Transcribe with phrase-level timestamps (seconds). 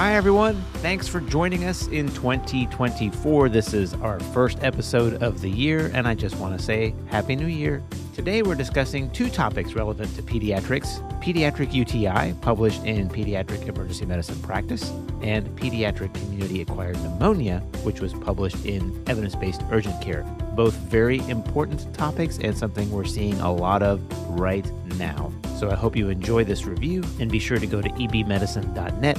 [0.00, 0.56] Hi, everyone.
[0.76, 3.50] Thanks for joining us in 2024.
[3.50, 7.36] This is our first episode of the year, and I just want to say Happy
[7.36, 7.82] New Year.
[8.14, 14.40] Today, we're discussing two topics relevant to pediatrics pediatric UTI, published in Pediatric Emergency Medicine
[14.40, 14.88] Practice,
[15.20, 20.22] and pediatric community acquired pneumonia, which was published in Evidence Based Urgent Care.
[20.54, 24.64] Both very important topics and something we're seeing a lot of right
[24.96, 25.30] now.
[25.58, 29.18] So I hope you enjoy this review and be sure to go to ebmedicine.net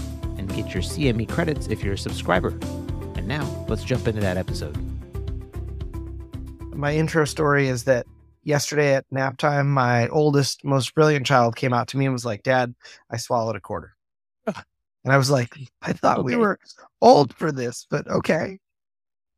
[0.51, 2.49] get your CME credits if you're a subscriber.
[3.15, 4.77] And now, let's jump into that episode.
[6.75, 8.05] My intro story is that
[8.43, 12.25] yesterday at nap time, my oldest, most brilliant child came out to me and was
[12.25, 12.73] like, Dad,
[13.09, 13.95] I swallowed a quarter.
[15.03, 16.25] And I was like, I thought okay.
[16.25, 16.59] we were
[17.02, 18.59] old for this, but okay.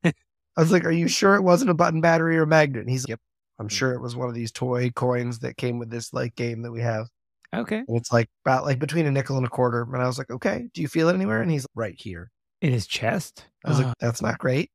[0.03, 0.11] I
[0.57, 2.81] was like, Are you sure it wasn't a button battery or magnet?
[2.81, 3.19] And he's like, Yep,
[3.59, 3.69] I'm hmm.
[3.69, 6.71] sure it was one of these toy coins that came with this like game that
[6.71, 7.07] we have.
[7.53, 7.83] Okay.
[7.87, 9.83] And it's like about like between a nickel and a quarter.
[9.83, 11.41] And I was like, okay, do you feel it anywhere?
[11.41, 12.31] And he's right here.
[12.61, 13.45] In his chest?
[13.65, 13.93] I was like, ah.
[13.99, 14.71] that's not great.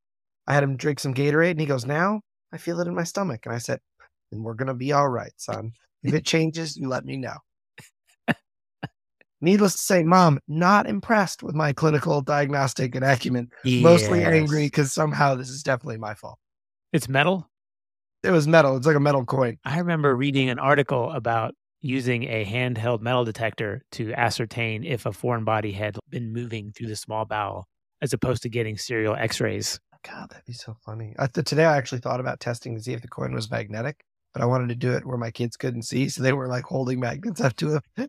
[0.46, 2.20] I had him drink some Gatorade and he goes, now
[2.52, 3.40] I feel it in my stomach.
[3.44, 3.80] And I said,
[4.30, 5.72] and we're going to be all right, son.
[6.02, 7.36] If it changes, you let me know.
[9.40, 13.50] Needless to say, mom, not impressed with my clinical diagnostic and acumen.
[13.64, 13.82] Yes.
[13.82, 16.38] Mostly angry because somehow this is definitely my fault.
[16.92, 17.48] It's metal?
[18.24, 18.76] It was metal.
[18.76, 19.58] It's like a metal coin.
[19.64, 25.12] I remember reading an article about using a handheld metal detector to ascertain if a
[25.12, 27.66] foreign body had been moving through the small bowel
[28.02, 29.78] as opposed to getting serial x rays.
[30.04, 31.14] God, that'd be so funny.
[31.18, 34.04] I th- today I actually thought about testing to see if the coin was magnetic,
[34.32, 36.08] but I wanted to do it where my kids couldn't see.
[36.08, 38.08] So they were like holding magnets up to him.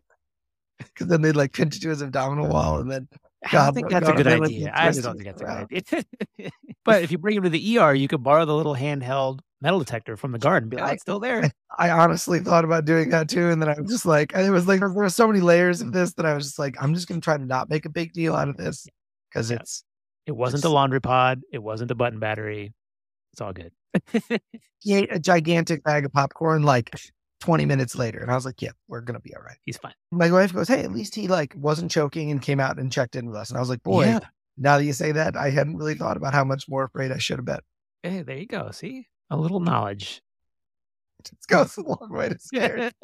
[0.78, 3.08] Because then they'd like pinch it to his abdominal wall and then
[3.50, 4.72] God, I don't think that's God, a good idea.
[4.74, 6.04] I don't think that's a good
[6.38, 6.50] idea.
[6.84, 9.78] but if you bring him to the ER, you could borrow the little handheld metal
[9.78, 11.50] detector from the guard and be like, oh, it's still there.
[11.78, 13.50] I honestly thought about doing that too.
[13.50, 15.92] And then I was just like, it was like, there were so many layers of
[15.92, 17.90] this that I was just like, I'm just going to try to not make a
[17.90, 18.86] big deal out of this
[19.30, 19.58] because yeah.
[19.58, 19.84] it's.
[20.26, 21.40] It wasn't it's, a laundry pod.
[21.52, 22.72] It wasn't a button battery.
[23.32, 23.72] It's all good.
[24.78, 26.90] he ate a gigantic bag of popcorn like
[27.40, 28.20] 20 minutes later.
[28.20, 29.56] And I was like, yeah, we're going to be all right.
[29.62, 29.94] He's fine.
[30.12, 33.16] My wife goes, hey, at least he like wasn't choking and came out and checked
[33.16, 33.50] in with us.
[33.50, 34.20] And I was like, boy, yeah.
[34.56, 37.18] now that you say that, I hadn't really thought about how much more afraid I
[37.18, 37.60] should have been.
[38.02, 38.70] Hey, there you go.
[38.70, 40.22] See, a little knowledge.
[41.20, 42.90] It goes a long way to scare.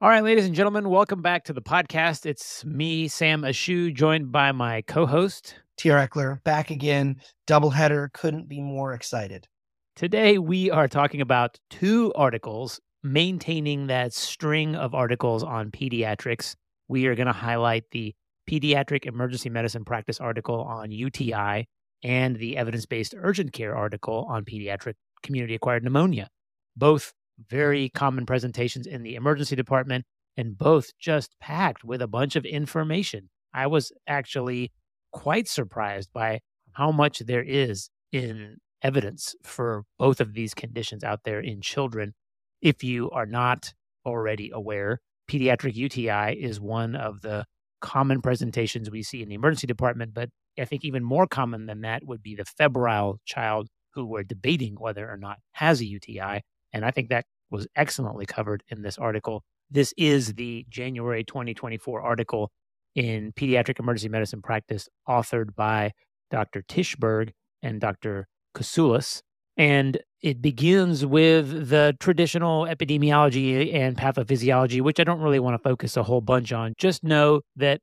[0.00, 2.26] All right, ladies and gentlemen, welcome back to the podcast.
[2.26, 7.16] It's me, Sam Ashoo, joined by my co-host, TR Eckler, back again.
[7.48, 8.12] Doubleheader.
[8.12, 9.48] Couldn't be more excited.
[9.96, 16.54] Today we are talking about two articles maintaining that string of articles on pediatrics.
[16.86, 18.14] We are going to highlight the
[18.48, 21.66] pediatric emergency medicine practice article on UTI
[22.06, 24.94] and the evidence based urgent care article on pediatric
[25.24, 26.28] community acquired pneumonia.
[26.76, 27.12] Both
[27.50, 30.04] very common presentations in the emergency department
[30.36, 33.28] and both just packed with a bunch of information.
[33.52, 34.70] I was actually
[35.10, 36.40] quite surprised by
[36.74, 42.14] how much there is in evidence for both of these conditions out there in children.
[42.62, 43.74] If you are not
[44.04, 47.46] already aware, pediatric UTI is one of the
[47.80, 51.82] common presentations we see in the emergency department, but I think even more common than
[51.82, 56.42] that would be the febrile child who we're debating whether or not has a UTI.
[56.72, 59.42] And I think that was excellently covered in this article.
[59.70, 62.50] This is the January 2024 article
[62.94, 65.92] in Pediatric Emergency Medicine Practice, authored by
[66.30, 66.62] Dr.
[66.62, 67.30] Tischberg
[67.62, 68.26] and Dr.
[68.54, 69.20] Koutsoulis.
[69.56, 75.68] And it begins with the traditional epidemiology and pathophysiology, which I don't really want to
[75.68, 76.74] focus a whole bunch on.
[76.76, 77.80] Just know that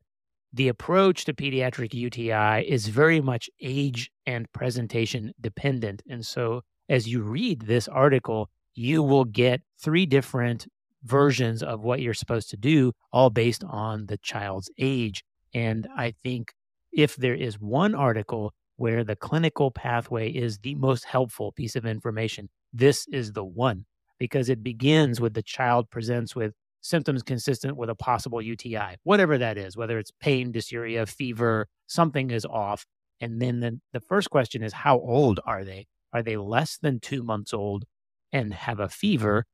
[0.53, 6.03] the approach to pediatric UTI is very much age and presentation dependent.
[6.07, 10.67] And so, as you read this article, you will get three different
[11.03, 15.23] versions of what you're supposed to do, all based on the child's age.
[15.53, 16.53] And I think
[16.91, 21.85] if there is one article where the clinical pathway is the most helpful piece of
[21.85, 23.85] information, this is the one
[24.19, 26.53] because it begins with the child presents with
[26.83, 32.29] symptoms consistent with a possible UTI, whatever that is, whether it's pain, dysuria, fever, something
[32.29, 32.85] is off.
[33.19, 35.87] And then the, the first question is, how old are they?
[36.11, 37.85] Are they less than two months old
[38.31, 39.45] and have a fever?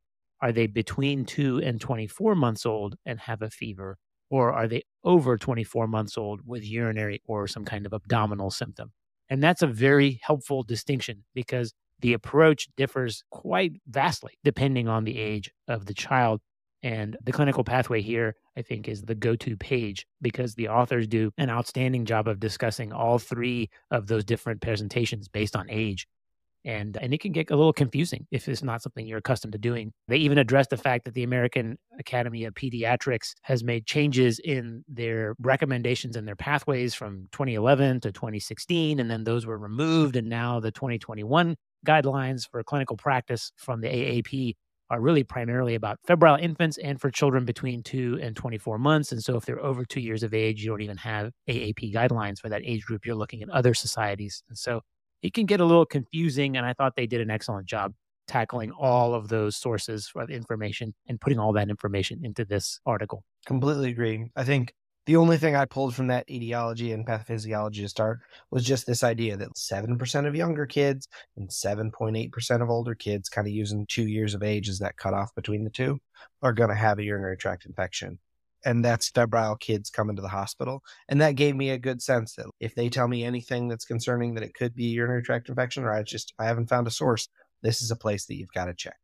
[0.41, 3.97] Are they between two and 24 months old and have a fever?
[4.31, 8.91] Or are they over 24 months old with urinary or some kind of abdominal symptom?
[9.29, 15.19] And that's a very helpful distinction because the approach differs quite vastly depending on the
[15.19, 16.41] age of the child.
[16.81, 21.07] And the clinical pathway here, I think, is the go to page because the authors
[21.07, 26.07] do an outstanding job of discussing all three of those different presentations based on age.
[26.65, 29.59] And, and it can get a little confusing if it's not something you're accustomed to
[29.59, 29.93] doing.
[30.07, 34.83] They even address the fact that the American Academy of Pediatrics has made changes in
[34.87, 38.99] their recommendations and their pathways from 2011 to 2016.
[38.99, 40.17] And then those were removed.
[40.17, 41.55] And now the 2021
[41.85, 44.55] guidelines for clinical practice from the AAP
[44.89, 49.11] are really primarily about febrile infants and for children between two and 24 months.
[49.11, 52.39] And so if they're over two years of age, you don't even have AAP guidelines
[52.39, 53.05] for that age group.
[53.05, 54.43] You're looking at other societies.
[54.49, 54.81] And so
[55.21, 56.57] it can get a little confusing.
[56.57, 57.93] And I thought they did an excellent job
[58.27, 63.23] tackling all of those sources of information and putting all that information into this article.
[63.45, 64.29] Completely agree.
[64.35, 64.73] I think
[65.09, 68.19] the only thing I pulled from that etiology and pathophysiology to start
[68.51, 73.47] was just this idea that 7% of younger kids and 7.8% of older kids, kind
[73.47, 75.97] of using two years of age as that cutoff between the two,
[76.43, 78.19] are going to have a urinary tract infection.
[78.63, 80.83] And that's febrile kids coming to the hospital.
[81.07, 84.35] And that gave me a good sense that if they tell me anything that's concerning
[84.35, 87.27] that it could be urinary tract infection, or I just, I haven't found a source,
[87.63, 88.97] this is a place that you've got to check.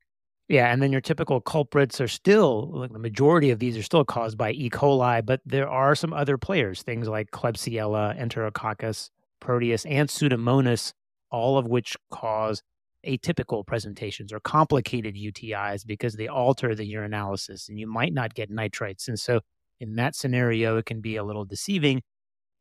[0.47, 4.05] Yeah, and then your typical culprits are still like the majority of these are still
[4.05, 4.69] caused by E.
[4.69, 9.09] coli, but there are some other players, things like Klebsiella, Enterococcus,
[9.39, 10.93] Proteus, and Pseudomonas,
[11.31, 12.61] all of which cause
[13.07, 18.51] atypical presentations or complicated UTIs because they alter the urinalysis and you might not get
[18.51, 19.07] nitrites.
[19.07, 19.41] And so
[19.79, 22.01] in that scenario, it can be a little deceiving.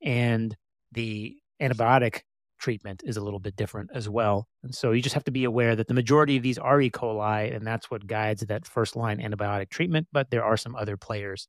[0.02, 0.56] And
[0.92, 2.22] the antibiotic
[2.64, 4.48] treatment is a little bit different as well.
[4.62, 6.90] And so you just have to be aware that the majority of these are E.
[6.90, 10.96] coli, and that's what guides that first line antibiotic treatment, but there are some other
[10.96, 11.46] players.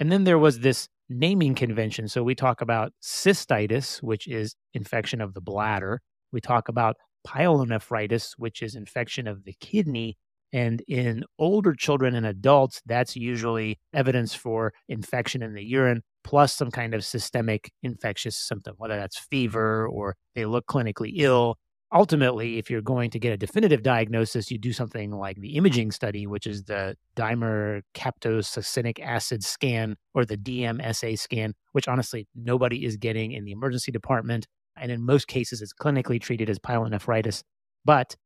[0.00, 2.08] And then there was this naming convention.
[2.08, 6.00] So we talk about cystitis, which is infection of the bladder.
[6.32, 6.96] We talk about
[7.28, 10.16] pyelonephritis, which is infection of the kidney.
[10.50, 16.54] And in older children and adults, that's usually evidence for infection in the urine plus
[16.54, 21.56] some kind of systemic infectious symptom, whether that's fever or they look clinically ill.
[21.94, 25.90] Ultimately, if you're going to get a definitive diagnosis, you do something like the imaging
[25.90, 32.86] study, which is the dimer captosuccinic acid scan or the DMSA scan, which honestly nobody
[32.86, 34.46] is getting in the emergency department.
[34.74, 37.42] And in most cases, it's clinically treated as pyelonephritis.
[37.84, 38.16] But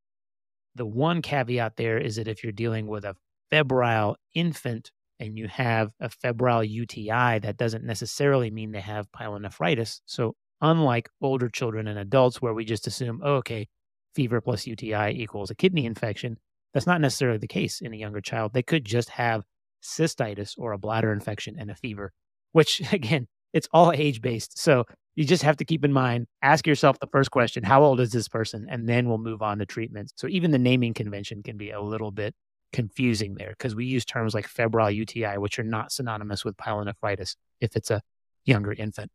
[0.77, 3.17] the one caveat there is that if you're dealing with a
[3.51, 10.01] febrile infant and you have a febrile UTI, that doesn't necessarily mean they have pyelonephritis.
[10.07, 13.69] So, unlike older children and adults, where we just assume, oh, okay,
[14.15, 16.39] fever plus UTI equals a kidney infection,
[16.73, 18.53] that's not necessarily the case in a younger child.
[18.53, 19.43] They could just have
[19.83, 22.13] cystitis or a bladder infection and a fever,
[22.53, 24.59] which, again, it's all age based.
[24.59, 24.85] So,
[25.17, 28.13] you just have to keep in mind, ask yourself the first question, how old is
[28.13, 28.67] this person?
[28.69, 30.13] And then we'll move on to treatment.
[30.15, 32.35] So even the naming convention can be a little bit
[32.77, 37.35] confusing there because we use terms like febrile UTI, which are not synonymous with pyelonephritis
[37.59, 38.03] if it's a
[38.45, 39.11] younger infant.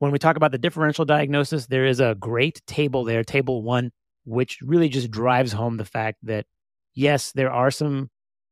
[0.00, 3.92] When we talk about the differential diagnosis, there is a great table there, table one,
[4.24, 6.46] which really just drives home the fact that,
[6.94, 8.10] yes, there are some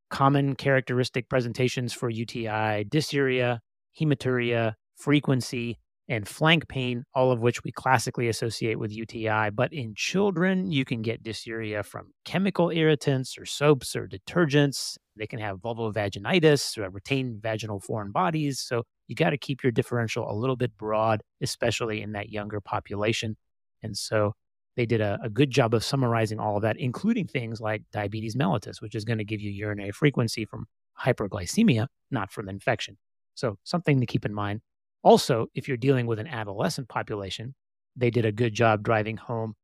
[0.09, 3.59] common characteristic presentations for UTI, dysuria,
[3.99, 9.51] hematuria, frequency, and flank pain, all of which we classically associate with UTI.
[9.51, 14.97] But in children, you can get dysuria from chemical irritants or soaps or detergents.
[15.17, 18.61] They can have vulvovaginitis or retained vaginal foreign bodies.
[18.61, 22.61] So you got to keep your differential a little bit broad, especially in that younger
[22.61, 23.37] population.
[23.83, 24.33] And so
[24.77, 28.37] they did a, a good job of summarizing all of that, including things like diabetes
[28.37, 30.67] mellitus, which is going to give you urinary frequency from
[31.01, 32.97] hyperglycemia, not from infection.
[33.35, 34.61] So something to keep in mind.
[35.03, 37.55] Also, if you're dealing with an adolescent population,
[37.97, 39.55] they did a good job driving home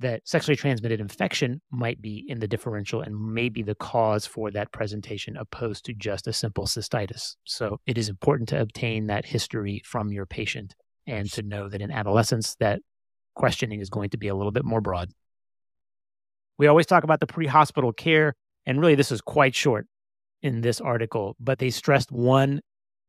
[0.00, 4.50] that sexually transmitted infection might be in the differential and may be the cause for
[4.50, 7.36] that presentation opposed to just a simple cystitis.
[7.44, 10.74] So it is important to obtain that history from your patient
[11.06, 12.80] and to know that in adolescence that
[13.34, 15.10] questioning is going to be a little bit more broad.
[16.58, 18.34] We always talk about the pre-hospital care
[18.66, 19.86] and really this is quite short
[20.42, 22.60] in this article, but they stressed one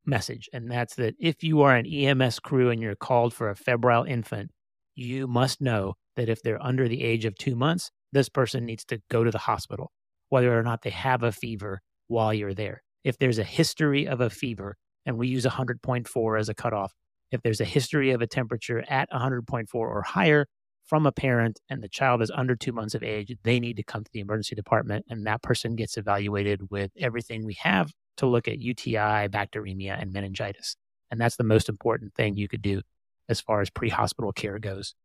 [0.06, 3.56] message, and that's that if you are an EMS crew and you're called for a
[3.56, 4.52] febrile infant,
[4.96, 8.86] you must know that if they're under the age of two months, this person needs
[8.86, 9.92] to go to the hospital,
[10.30, 12.84] whether or not they have a fever while you're there.
[13.04, 16.94] If there's a history of a fever, and we use 100.4 as a cutoff,
[17.32, 20.46] if there's a history of a temperature at 100.4 or higher
[20.86, 23.84] from a parent and the child is under two months of age, they need to
[23.84, 28.26] come to the emergency department and that person gets evaluated with everything we have to
[28.26, 30.76] look at UTI, bacteremia, and meningitis.
[31.12, 32.82] And that's the most important thing you could do
[33.30, 34.96] as far as pre hospital care goes.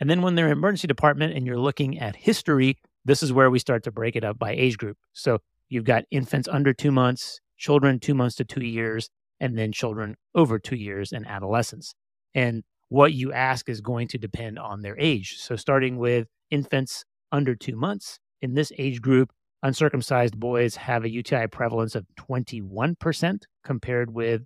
[0.00, 3.50] And then when they're in emergency department and you're looking at history, this is where
[3.50, 4.98] we start to break it up by age group.
[5.12, 9.72] So you've got infants under two months, children two months to two years, and then
[9.72, 11.94] children over two years and adolescents.
[12.34, 15.38] And what you ask is going to depend on their age.
[15.38, 19.32] So, starting with infants under two months, in this age group,
[19.62, 24.42] uncircumcised boys have a UTI prevalence of 21% compared with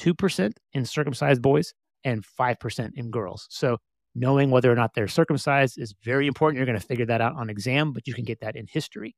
[0.00, 1.72] 2% in circumcised boys
[2.04, 3.46] and 5% in girls.
[3.50, 3.78] So,
[4.14, 6.56] knowing whether or not they're circumcised is very important.
[6.56, 9.14] You're going to figure that out on exam, but you can get that in history.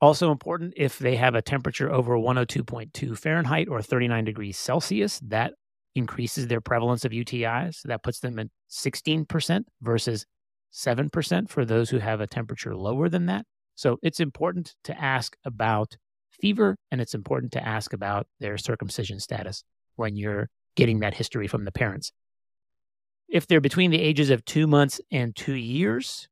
[0.00, 5.52] Also important if they have a temperature over 102.2 Fahrenheit or 39 degrees Celsius, that
[5.94, 7.82] increases their prevalence of UTIs.
[7.84, 10.26] That puts them at 16% versus
[10.72, 13.44] 7% for those who have a temperature lower than that.
[13.74, 15.96] So it's important to ask about
[16.30, 19.64] fever and it's important to ask about their circumcision status
[19.96, 22.12] when you're getting that history from the parents.
[23.28, 26.28] If they're between the ages of two months and two years,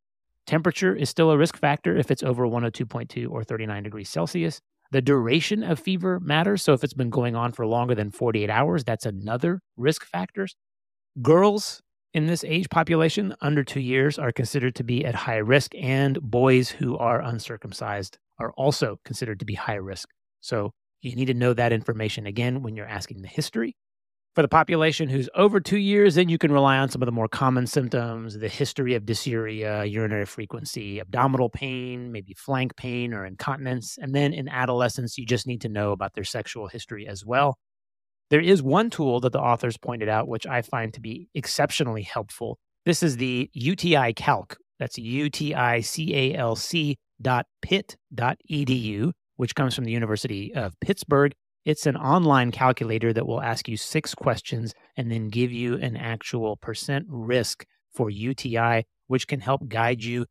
[0.47, 4.61] temperature is still a risk factor if it's over 102.2 or 39 degrees Celsius.
[4.93, 6.63] The duration of fever matters.
[6.63, 10.49] So if it's been going on for longer than 48 hours, that's another risk factor.
[11.23, 11.81] Girls
[12.13, 16.21] in this age population under two years are considered to be at high risk, and
[16.21, 20.09] boys who are uncircumcised are also considered to be high risk.
[20.41, 23.77] So you need to know that information again when you're asking the history.
[24.37, 27.13] For the population who's over two years, then you can rely on some of the
[27.13, 33.27] more common symptoms the history of dysuria, urinary frequency, abdominal pain, maybe flank pain or
[33.27, 33.99] incontinence.
[33.99, 37.59] And then in adolescence, you just need to know about their sexual history as well.
[38.31, 42.03] There is one tool that the authors pointed out, which I find to be exceptionally
[42.03, 42.59] helpful.
[42.87, 44.57] This is the UTI Calc.
[44.79, 47.47] That's UTICALC dot
[49.37, 51.33] which comes from the University of Pittsburgh.
[51.65, 55.97] It's an online calculator that will ask you six questions and then give you an
[55.97, 60.25] actual percent risk for UTI, which can help guide you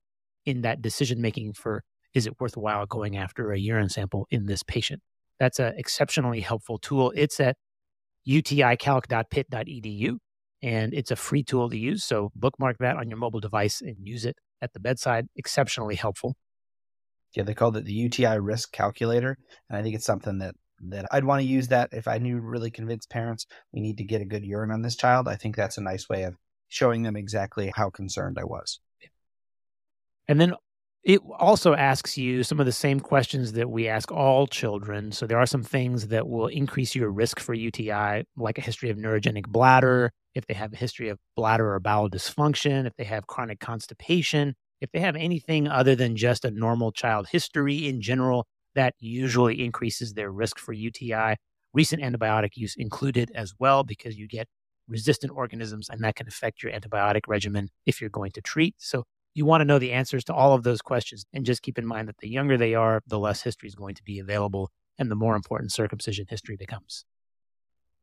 [0.45, 1.83] in that decision making for
[2.15, 5.01] is it worthwhile going after a urine sample in this patient.
[5.39, 7.11] That's an exceptionally helpful tool.
[7.15, 7.55] It's at
[8.29, 10.17] uticalc.pitt.edu,
[10.61, 12.03] and it's a free tool to use.
[12.03, 15.27] So bookmark that on your mobile device and use it at the bedside.
[15.35, 16.35] Exceptionally helpful.
[17.35, 19.37] Yeah, they called it the UTI risk calculator,
[19.69, 20.55] and I think it's something that
[20.87, 24.05] that I'd want to use that if I knew really convinced parents we need to
[24.05, 25.27] get a good urine on this child.
[25.27, 26.35] I think that's a nice way of
[26.69, 28.79] showing them exactly how concerned I was.
[30.27, 30.53] And then
[31.03, 35.11] it also asks you some of the same questions that we ask all children.
[35.11, 38.89] So there are some things that will increase your risk for UTI, like a history
[38.89, 43.03] of neurogenic bladder, if they have a history of bladder or bowel dysfunction, if they
[43.05, 48.01] have chronic constipation, if they have anything other than just a normal child history in
[48.01, 51.35] general, that usually increases their risk for UTI.
[51.73, 54.47] Recent antibiotic use included as well, because you get
[54.87, 58.75] resistant organisms and that can affect your antibiotic regimen if you're going to treat.
[58.77, 59.03] So
[59.39, 61.85] you want to know the answers to all of those questions and just keep in
[61.85, 65.09] mind that the younger they are, the less history is going to be available and
[65.09, 67.05] the more important circumcision history becomes.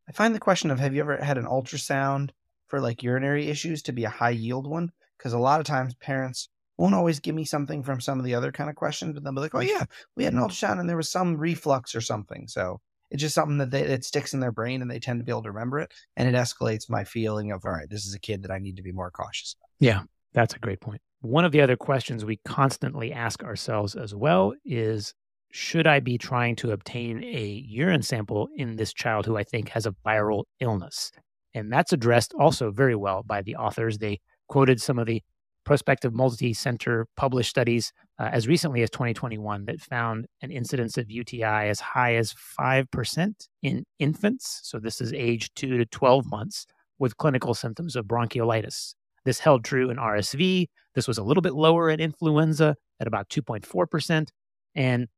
[0.09, 2.31] I find the question of have you ever had an ultrasound
[2.69, 4.93] for like urinary issues to be a high yield one?
[5.19, 8.35] Because a lot of times parents won't always give me something from some of the
[8.35, 9.85] other kind of questions, but they'll be like, oh, yeah,
[10.17, 12.49] we had an ultrasound and there was some reflux or something.
[12.49, 15.25] So it's just something that they, it sticks in their brain and they tend to
[15.25, 15.93] be able to remember it.
[16.17, 18.77] And it escalates my feeling of, all right, this is a kid that I need
[18.77, 19.55] to be more cautious.
[19.81, 21.03] Yeah, that's a great point.
[21.21, 25.15] One of the other questions we constantly ask ourselves as well is
[25.51, 29.71] should I be trying to obtain a urine sample in this child who I think
[29.71, 31.11] has a viral illness?
[31.55, 33.99] And that's addressed also very well by the authors.
[33.99, 35.23] They quoted some of the
[35.65, 41.11] prospective multi center published studies uh, as recently as 2021 that found an incidence of
[41.11, 44.61] UTI as high as 5% in infants.
[44.63, 46.67] So this is age 2 to 12 months
[46.99, 48.95] with clinical symptoms of bronchiolitis.
[49.27, 50.69] This held true in RSV.
[50.95, 54.29] This was a little bit lower in influenza at about 2.4%,
[54.77, 55.09] and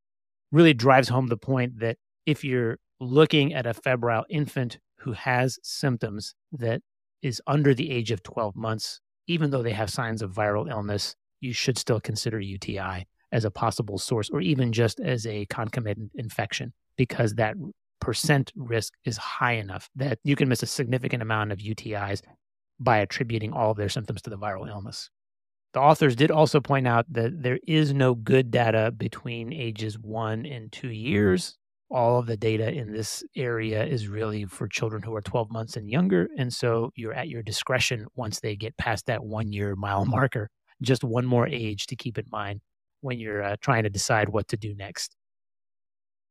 [0.51, 5.59] really drives home the point that if you're looking at a febrile infant who has
[5.63, 6.81] symptoms that
[7.21, 11.15] is under the age of 12 months, even though they have signs of viral illness,
[11.41, 16.13] you should still consider UTI as a possible source or even just as a concomitant
[16.15, 17.57] infection because that
[18.01, 22.23] percent risk is high enough that you can miss a significant amount of UTIs
[22.81, 25.11] by attributing all of their symptoms to the viral illness.
[25.75, 30.47] The authors did also point out that there is no good data between ages one
[30.47, 31.57] and two years.
[31.91, 35.77] All of the data in this area is really for children who are 12 months
[35.77, 36.29] and younger.
[36.37, 40.49] And so you're at your discretion once they get past that one year mile marker.
[40.81, 42.61] Just one more age to keep in mind
[43.01, 45.17] when you're uh, trying to decide what to do next.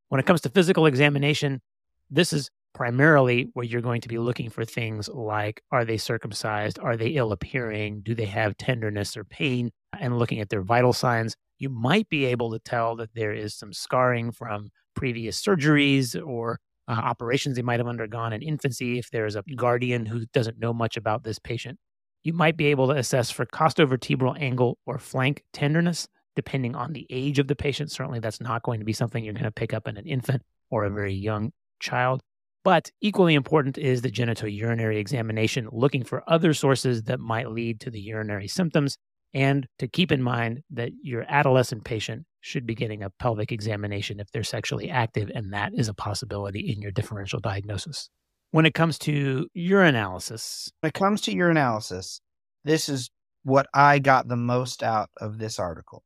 [0.09, 1.61] When it comes to physical examination,
[2.09, 6.77] this is primarily where you're going to be looking for things like are they circumcised?
[6.77, 8.01] Are they ill appearing?
[8.01, 9.72] Do they have tenderness or pain?
[10.00, 13.55] And looking at their vital signs, you might be able to tell that there is
[13.55, 19.10] some scarring from previous surgeries or uh, operations they might have undergone in infancy if
[19.10, 21.79] there's a guardian who doesn't know much about this patient.
[22.22, 27.07] You might be able to assess for costovertebral angle or flank tenderness, depending on the
[27.10, 27.89] age of the patient.
[27.91, 30.43] Certainly, that's not going to be something you're going to pick up in an infant
[30.69, 32.22] or a very young child.
[32.67, 37.89] But equally important is the genitourinary examination, looking for other sources that might lead to
[37.89, 38.97] the urinary symptoms,
[39.33, 44.19] and to keep in mind that your adolescent patient should be getting a pelvic examination
[44.19, 48.09] if they're sexually active, and that is a possibility in your differential diagnosis.
[48.51, 52.19] When it comes to urinalysis, when it comes to urinalysis,
[52.65, 53.09] this is
[53.43, 56.03] what I got the most out of this article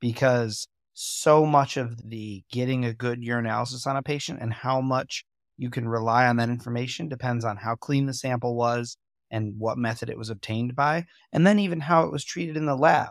[0.00, 5.24] because so much of the getting a good urinalysis on a patient and how much
[5.56, 8.96] you can rely on that information depends on how clean the sample was
[9.30, 12.66] and what method it was obtained by, and then even how it was treated in
[12.66, 13.10] the lab.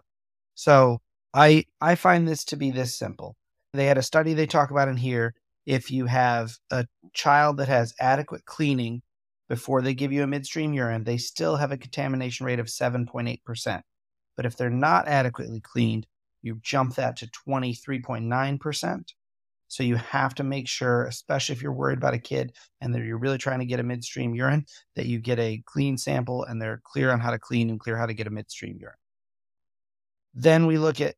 [0.55, 1.01] So
[1.33, 3.35] I I find this to be this simple.
[3.73, 5.33] They had a study they talk about in here.
[5.65, 9.01] If you have a child that has adequate cleaning
[9.49, 13.81] before they give you a midstream urine, they still have a contamination rate of 7.8%.
[14.35, 16.07] But if they're not adequately cleaned,
[16.41, 19.13] you jump that to 23.9%.
[19.67, 23.01] So you have to make sure, especially if you're worried about a kid and that
[23.03, 24.65] you're really trying to get a midstream urine,
[24.95, 27.97] that you get a clean sample and they're clear on how to clean and clear
[27.97, 28.95] how to get a midstream urine.
[30.33, 31.15] Then we look at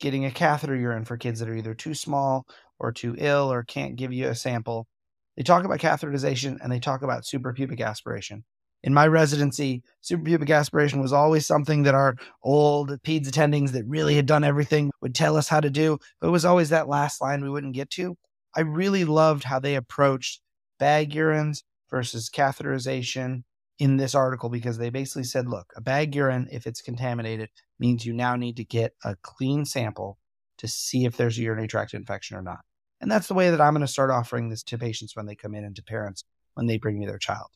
[0.00, 2.46] getting a catheter urine for kids that are either too small
[2.78, 4.88] or too ill or can't give you a sample.
[5.36, 8.44] They talk about catheterization and they talk about suprapubic aspiration
[8.82, 14.14] in my residency, suprapubic aspiration was always something that our old peds attendings that really
[14.14, 15.98] had done everything would tell us how to do.
[16.20, 18.16] But it was always that last line we wouldn't get to.
[18.56, 20.40] I really loved how they approached
[20.78, 23.42] bag urines versus catheterization
[23.78, 28.04] in this article because they basically said, look, a bag urine, if it's contaminated, means
[28.04, 30.18] you now need to get a clean sample
[30.58, 32.60] to see if there's a urinary tract infection or not.
[33.00, 35.34] And that's the way that I'm going to start offering this to patients when they
[35.34, 37.48] come in and to parents when they bring me their child.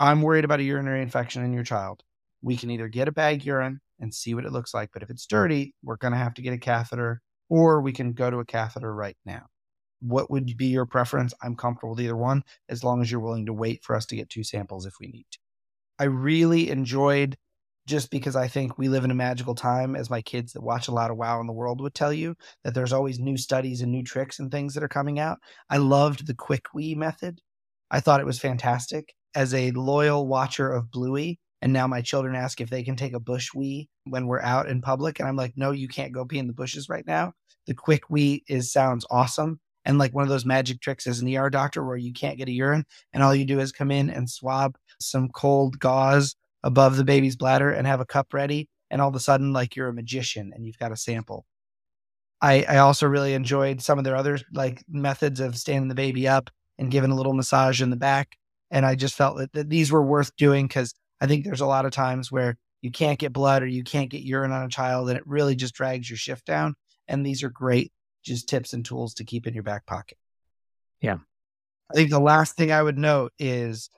[0.00, 2.02] I'm worried about a urinary infection in your child.
[2.42, 5.10] We can either get a bag urine and see what it looks like, but if
[5.10, 8.40] it's dirty, we're going to have to get a catheter, or we can go to
[8.40, 9.46] a catheter right now.
[10.00, 11.32] What would be your preference?
[11.40, 14.16] I'm comfortable with either one as long as you're willing to wait for us to
[14.16, 15.38] get two samples if we need to.
[16.00, 17.36] I really enjoyed
[17.86, 20.88] just because I think we live in a magical time, as my kids that watch
[20.88, 23.82] a lot of WoW in the world would tell you, that there's always new studies
[23.82, 25.38] and new tricks and things that are coming out.
[25.70, 27.40] I loved the quick wee method.
[27.90, 31.38] I thought it was fantastic as a loyal watcher of Bluey.
[31.60, 34.68] And now my children ask if they can take a bush wee when we're out
[34.68, 35.20] in public.
[35.20, 37.32] And I'm like, no, you can't go pee in the bushes right now.
[37.66, 39.60] The quick wee is sounds awesome.
[39.84, 42.48] And like one of those magic tricks as an ER doctor where you can't get
[42.48, 46.96] a urine and all you do is come in and swab some cold gauze above
[46.96, 48.68] the baby's bladder and have a cup ready.
[48.90, 51.46] And all of a sudden, like you're a magician and you've got a sample.
[52.40, 56.26] I, I also really enjoyed some of their other like methods of standing the baby
[56.26, 58.36] up and giving a little massage in the back
[58.72, 61.66] and I just felt that, that these were worth doing because I think there's a
[61.66, 64.68] lot of times where you can't get blood or you can't get urine on a
[64.68, 66.74] child and it really just drags your shift down.
[67.06, 67.92] And these are great
[68.24, 70.16] just tips and tools to keep in your back pocket.
[71.00, 71.18] Yeah.
[71.90, 73.90] I think the last thing I would note is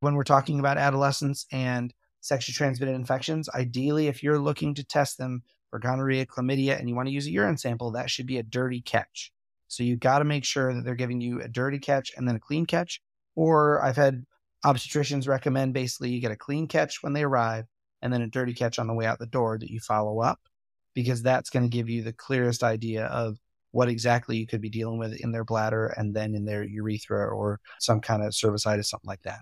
[0.00, 5.16] when we're talking about adolescents and sexually transmitted infections, ideally, if you're looking to test
[5.16, 8.38] them for gonorrhea, chlamydia, and you want to use a urine sample, that should be
[8.38, 9.32] a dirty catch.
[9.68, 12.36] So you got to make sure that they're giving you a dirty catch and then
[12.36, 13.00] a clean catch
[13.34, 14.24] or I've had
[14.64, 17.64] obstetricians recommend basically you get a clean catch when they arrive
[18.02, 20.40] and then a dirty catch on the way out the door that you follow up
[20.94, 23.38] because that's going to give you the clearest idea of
[23.72, 27.28] what exactly you could be dealing with in their bladder and then in their urethra
[27.28, 29.40] or some kind of cervicitis, something like that.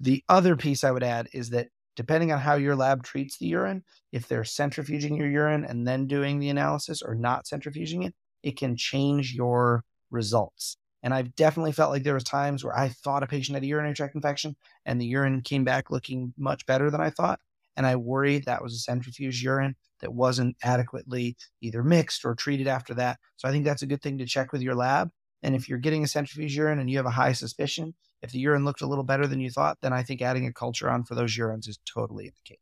[0.00, 3.46] The other piece I would add is that depending on how your lab treats the
[3.46, 8.14] urine, if they're centrifuging your urine and then doing the analysis or not centrifuging it,
[8.42, 10.76] it can change your results.
[11.08, 13.66] And I've definitely felt like there was times where I thought a patient had a
[13.66, 17.40] urinary tract infection and the urine came back looking much better than I thought.
[17.78, 22.66] And I worried that was a centrifuge urine that wasn't adequately either mixed or treated
[22.66, 23.20] after that.
[23.36, 25.08] So I think that's a good thing to check with your lab.
[25.42, 28.40] And if you're getting a centrifuge urine and you have a high suspicion, if the
[28.40, 31.04] urine looked a little better than you thought, then I think adding a culture on
[31.04, 32.60] for those urines is totally indicated.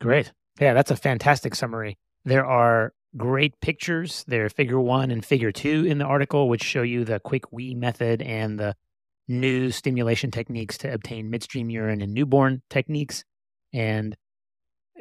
[0.00, 0.32] Great.
[0.58, 1.98] Yeah, that's a fantastic summary.
[2.24, 4.24] There are great pictures.
[4.26, 7.74] They're figure one and figure two in the article, which show you the quick wee
[7.74, 8.74] method and the
[9.26, 13.24] new stimulation techniques to obtain midstream urine and newborn techniques.
[13.72, 14.16] And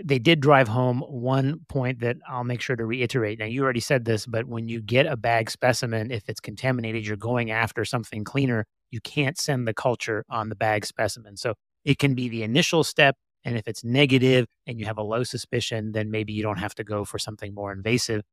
[0.03, 3.39] they did drive home one point that I'll make sure to reiterate.
[3.39, 7.05] Now, you already said this, but when you get a bag specimen, if it's contaminated,
[7.07, 8.65] you're going after something cleaner.
[8.91, 11.37] You can't send the culture on the bag specimen.
[11.37, 13.15] So it can be the initial step
[13.47, 16.75] and if it's negative and you have a low suspicion, then maybe you don't have
[16.75, 18.23] to go for something more invasive.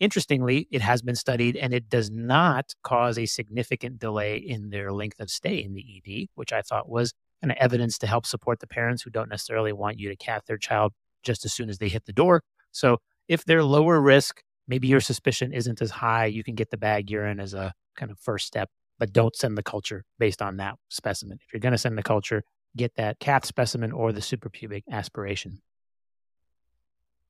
[0.00, 4.92] Interestingly, it has been studied and it does not cause a significant delay in their
[4.92, 8.26] length of stay in the ED, which I thought was kind of evidence to help
[8.26, 11.70] support the parents who don't necessarily want you to cath their child just as soon
[11.70, 12.42] as they hit the door.
[12.72, 16.76] So if they're lower risk, maybe your suspicion isn't as high, you can get the
[16.76, 20.56] bag urine as a kind of first step, but don't send the culture based on
[20.56, 21.38] that specimen.
[21.40, 22.42] If you're going to send the culture,
[22.76, 25.60] get that cath specimen or the suprapubic aspiration.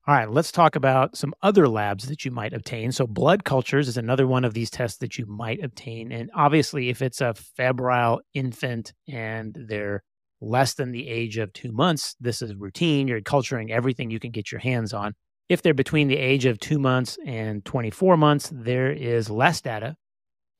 [0.07, 2.91] All right, let's talk about some other labs that you might obtain.
[2.91, 6.11] So, blood cultures is another one of these tests that you might obtain.
[6.11, 10.03] And obviously, if it's a febrile infant and they're
[10.41, 13.07] less than the age of two months, this is routine.
[13.07, 15.15] You're culturing everything you can get your hands on.
[15.49, 19.95] If they're between the age of two months and 24 months, there is less data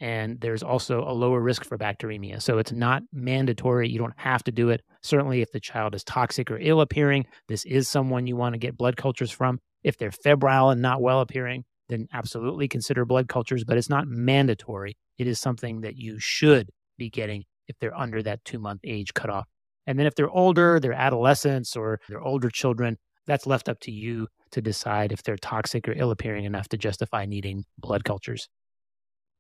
[0.06, 2.40] and there's also a lower risk for bacteremia.
[2.40, 3.90] So it's not mandatory.
[3.90, 4.82] You don't have to do it.
[5.02, 8.60] Certainly, if the child is toxic or ill appearing, this is someone you want to
[8.60, 9.60] get blood cultures from.
[9.84, 14.08] If they're febrile and not well appearing, then absolutely consider blood cultures, but it's not
[14.08, 14.96] mandatory.
[15.18, 19.16] It is something that you should be getting if they're under that two month age
[19.16, 19.48] cutoff.
[19.88, 23.92] And then if they're older, they're adolescents or they're older children, that's left up to
[23.92, 28.48] you to decide if they're toxic or ill appearing enough to justify needing blood cultures.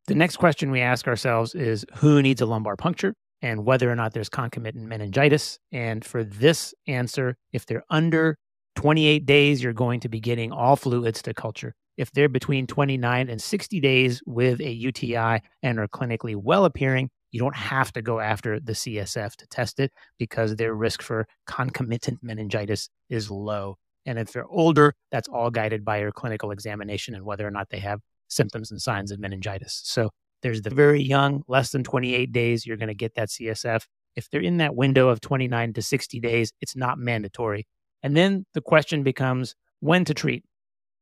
[0.08, 3.96] The next question we ask ourselves is who needs a lumbar puncture and whether or
[3.96, 5.58] not there's concomitant meningitis.
[5.72, 8.38] And for this answer, if they're under
[8.76, 11.74] 28 days, you're going to be getting all fluids to culture.
[11.98, 17.10] If they're between 29 and 60 days with a UTI and are clinically well appearing,
[17.32, 21.26] you don't have to go after the CSF to test it because their risk for
[21.48, 23.78] concomitant meningitis is low.
[24.06, 27.70] And if they're older, that's all guided by your clinical examination and whether or not
[27.72, 28.02] they have
[28.36, 29.82] symptoms and signs of meningitis.
[29.84, 33.84] So there's the very young, less than 28 days, you're going to get that CSF.
[34.16, 37.66] If they're in that window of 29 to 60 days, it's not mandatory.
[38.04, 40.44] And then the question becomes when to treat.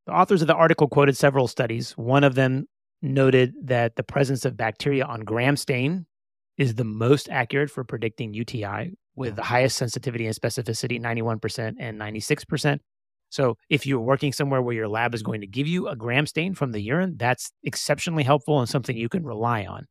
[0.08, 1.92] The authors of the article quoted several studies.
[1.92, 2.66] One of them
[3.02, 6.06] noted that the presence of bacteria on gram stain
[6.58, 12.00] is the most accurate for predicting UTI with the highest sensitivity and specificity, 91% and
[12.00, 12.80] 96%.
[13.34, 15.32] So if you're working somewhere where your lab is mm-hmm.
[15.32, 18.96] going to give you a gram stain from the urine, that's exceptionally helpful and something
[18.96, 19.88] you can rely on.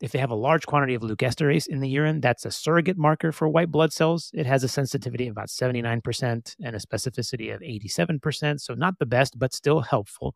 [0.00, 3.32] If they have a large quantity of leukesterase in the urine, that's a surrogate marker
[3.32, 4.30] for white blood cells.
[4.32, 8.60] It has a sensitivity of about 79% and a specificity of 87%.
[8.60, 10.34] So, not the best, but still helpful.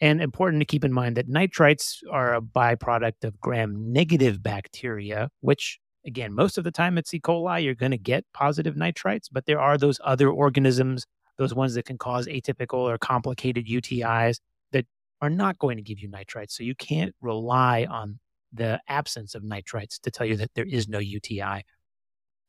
[0.00, 5.28] And important to keep in mind that nitrites are a byproduct of gram negative bacteria,
[5.40, 7.20] which, again, most of the time it's E.
[7.20, 11.04] coli, you're going to get positive nitrites, but there are those other organisms
[11.40, 14.40] those ones that can cause atypical or complicated UTIs
[14.72, 14.86] that
[15.22, 16.50] are not going to give you nitrites.
[16.52, 18.20] So you can't rely on
[18.52, 21.64] the absence of nitrites to tell you that there is no UTI.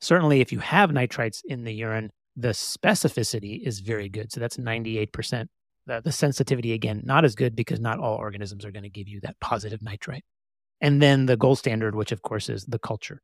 [0.01, 4.31] Certainly, if you have nitrites in the urine, the specificity is very good.
[4.31, 5.45] So that's 98%.
[5.87, 9.07] The, the sensitivity, again, not as good because not all organisms are going to give
[9.07, 10.25] you that positive nitrite.
[10.81, 13.21] And then the gold standard, which of course is the culture.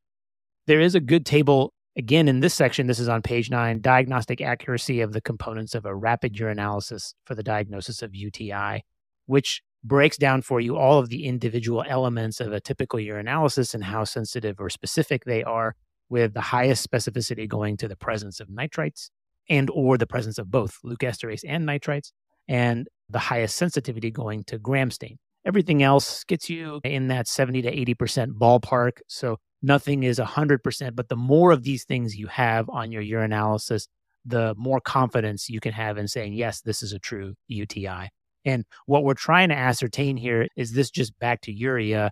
[0.66, 4.40] There is a good table Again, in this section, this is on page nine diagnostic
[4.40, 8.84] accuracy of the components of a rapid urinalysis for the diagnosis of UTI,
[9.26, 13.82] which breaks down for you all of the individual elements of a typical urinalysis and
[13.82, 15.74] how sensitive or specific they are,
[16.08, 19.10] with the highest specificity going to the presence of nitrites
[19.50, 22.12] and or the presence of both leukesterase and nitrites,
[22.46, 25.18] and the highest sensitivity going to gram stain.
[25.44, 28.98] Everything else gets you in that 70 to 80% ballpark.
[29.08, 33.88] So nothing is 100%, but the more of these things you have on your urinalysis,
[34.24, 38.10] the more confidence you can have in saying, yes, this is a true UTI.
[38.44, 42.10] And what we're trying to ascertain here is this just bacteriuria?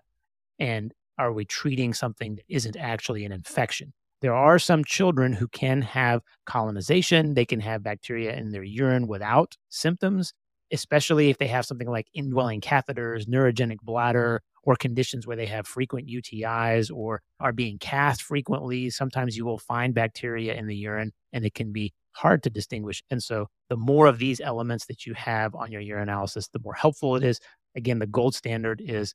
[0.59, 3.93] And are we treating something that isn't actually an infection?
[4.21, 9.07] There are some children who can have colonization, they can have bacteria in their urine
[9.07, 10.33] without symptoms,
[10.71, 15.65] especially if they have something like indwelling catheters, neurogenic bladder, or conditions where they have
[15.65, 18.89] frequent UTIs or are being cathed frequently.
[18.89, 23.01] Sometimes you will find bacteria in the urine and it can be hard to distinguish.
[23.09, 26.73] And so the more of these elements that you have on your urinalysis, the more
[26.73, 27.39] helpful it is.
[27.77, 29.13] Again, the gold standard is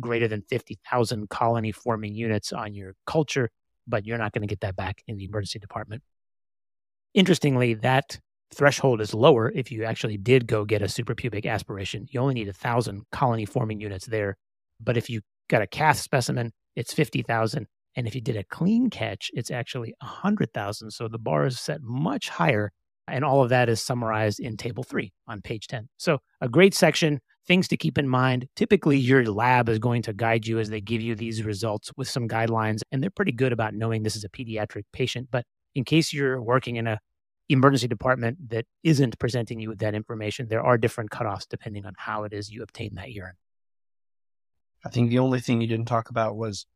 [0.00, 3.48] greater than 50,000 colony forming units on your culture,
[3.88, 6.02] but you're not going to get that back in the emergency department.
[7.14, 8.20] Interestingly, that
[8.52, 12.06] threshold is lower if you actually did go get a suprapubic aspiration.
[12.10, 14.36] You only need a thousand colony forming units there
[14.82, 17.66] but if you got a cath specimen, it's 50,000.
[17.96, 20.90] And if you did a clean catch, it's actually 100,000.
[20.90, 22.72] So the bar is set much higher.
[23.08, 25.88] And all of that is summarized in table three on page 10.
[25.96, 28.46] So a great section, things to keep in mind.
[28.54, 32.08] Typically, your lab is going to guide you as they give you these results with
[32.08, 32.82] some guidelines.
[32.92, 35.28] And they're pretty good about knowing this is a pediatric patient.
[35.32, 37.00] But in case you're working in a
[37.48, 41.94] emergency department that isn't presenting you with that information, there are different cutoffs depending on
[41.98, 43.34] how it is you obtain that urine.
[44.84, 46.66] I think the only thing you didn't talk about was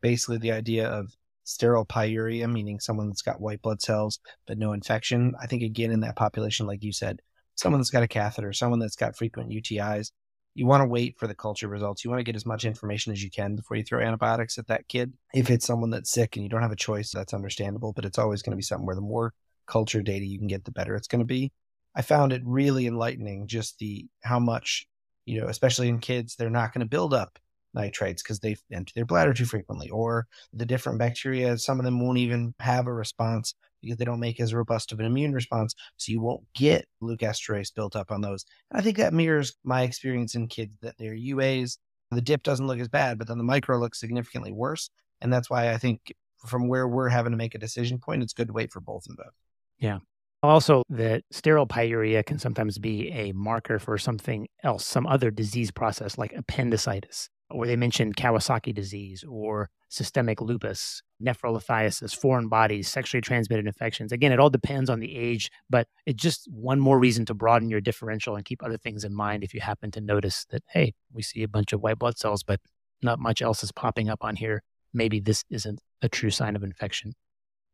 [0.00, 1.12] basically the idea of
[1.44, 5.34] sterile pyuria, meaning someone that's got white blood cells but no infection.
[5.40, 7.20] I think, again, in that population, like you said,
[7.54, 10.12] someone that's got a catheter, someone that's got frequent UTIs,
[10.54, 12.04] you want to wait for the culture results.
[12.04, 14.66] You want to get as much information as you can before you throw antibiotics at
[14.66, 15.12] that kid.
[15.32, 18.18] If it's someone that's sick and you don't have a choice, that's understandable, but it's
[18.18, 19.32] always going to be something where the more
[19.66, 21.52] culture data you can get, the better it's going to be.
[21.94, 24.86] I found it really enlightening just the how much,
[25.24, 27.38] you know, especially in kids, they're not going to build up
[27.74, 32.00] nitrates because they empty their bladder too frequently, or the different bacteria, some of them
[32.00, 35.74] won't even have a response because they don't make as robust of an immune response.
[35.96, 38.44] So you won't get leukoesterase built up on those.
[38.70, 41.78] And I think that mirrors my experience in kids that their UAs,
[42.10, 44.90] the dip doesn't look as bad, but then the micro looks significantly worse.
[45.20, 46.14] And that's why I think
[46.46, 49.06] from where we're having to make a decision point, it's good to wait for both
[49.08, 49.30] of them.
[49.78, 49.98] Yeah.
[50.42, 55.72] Also, the sterile pyuria can sometimes be a marker for something else, some other disease
[55.72, 63.22] process like appendicitis or they mentioned Kawasaki disease or systemic lupus, nephrolithiasis, foreign bodies, sexually
[63.22, 64.12] transmitted infections.
[64.12, 67.70] Again, it all depends on the age, but it's just one more reason to broaden
[67.70, 70.92] your differential and keep other things in mind if you happen to notice that, hey,
[71.12, 72.60] we see a bunch of white blood cells, but
[73.02, 74.62] not much else is popping up on here.
[74.92, 77.14] Maybe this isn't a true sign of infection.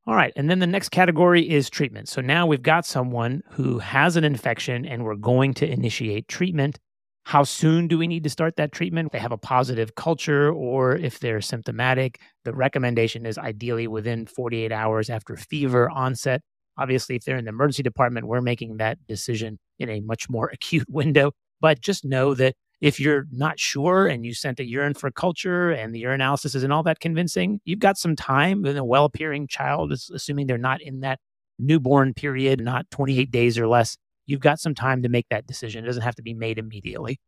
[0.07, 0.33] All right.
[0.37, 2.09] And then the next category is treatment.
[2.09, 6.79] So now we've got someone who has an infection and we're going to initiate treatment.
[7.25, 9.07] How soon do we need to start that treatment?
[9.07, 14.27] If they have a positive culture or if they're symptomatic, the recommendation is ideally within
[14.27, 16.43] 48 hours after fever onset.
[16.77, 20.49] Obviously, if they're in the emergency department, we're making that decision in a much more
[20.53, 21.33] acute window.
[21.61, 25.71] But just know that if you're not sure and you sent a urine for culture
[25.71, 28.67] and the urinalysis isn't all that convincing, you've got some time.
[28.67, 31.21] And a well appearing child, assuming they're not in that
[31.59, 35.85] newborn period, not 28 days or less, you've got some time to make that decision.
[35.85, 37.19] It doesn't have to be made immediately.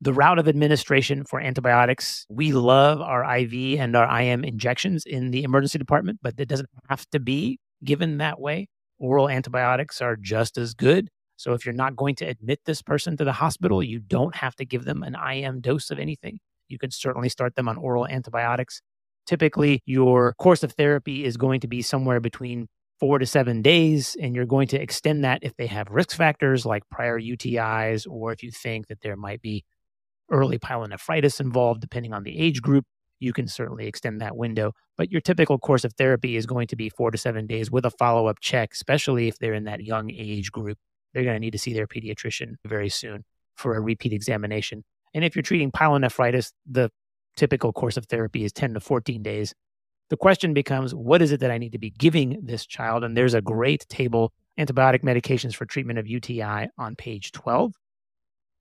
[0.00, 5.32] The route of administration for antibiotics, we love our IV and our IM injections in
[5.32, 8.68] the emergency department, but it doesn't have to be given that way.
[8.98, 11.08] Oral antibiotics are just as good.
[11.36, 14.54] So if you're not going to admit this person to the hospital, you don't have
[14.56, 16.38] to give them an IM dose of anything.
[16.68, 18.80] You can certainly start them on oral antibiotics.
[19.26, 24.16] Typically, your course of therapy is going to be somewhere between four to seven days,
[24.20, 28.32] and you're going to extend that if they have risk factors like prior UTIs, or
[28.32, 29.64] if you think that there might be
[30.30, 32.84] early pyelonephritis involved, depending on the age group,
[33.20, 34.72] you can certainly extend that window.
[34.96, 37.84] But your typical course of therapy is going to be four to seven days with
[37.84, 40.78] a follow up check, especially if they're in that young age group.
[41.12, 43.24] They're going to need to see their pediatrician very soon
[43.56, 44.84] for a repeat examination.
[45.14, 46.90] And if you're treating pyelonephritis, the
[47.36, 49.54] typical course of therapy is 10 to 14 days
[50.10, 53.04] the question becomes what is it that I need to be giving this child?
[53.04, 57.74] And there's a great table, antibiotic medications for treatment of UTI on page 12.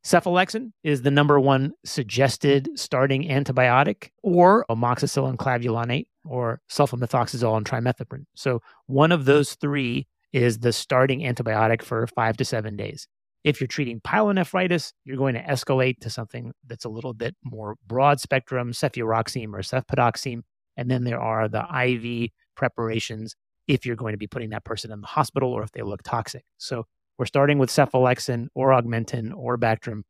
[0.04, 8.26] Cephalexin is the number one suggested starting antibiotic, or amoxicillin clavulanate, or sulfamethoxazole and trimethoprim.
[8.34, 13.08] So one of those three is the starting antibiotic for five to seven days.
[13.44, 17.76] If you're treating pyelonephritis, you're going to escalate to something that's a little bit more
[17.86, 20.44] broad spectrum, cefuroxime or cefpodoxime,
[20.78, 23.36] and then there are the IV preparations
[23.68, 26.04] if you're going to be putting that person in the hospital or if they look
[26.04, 26.46] toxic.
[26.58, 26.86] So
[27.18, 30.04] we're starting with cephalexin or augmentin or Bactrim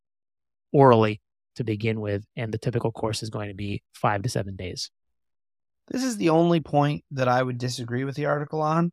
[0.72, 1.20] orally
[1.56, 2.24] to begin with.
[2.36, 4.90] And the typical course is going to be five to seven days.
[5.88, 8.92] This is the only point that I would disagree with the article on.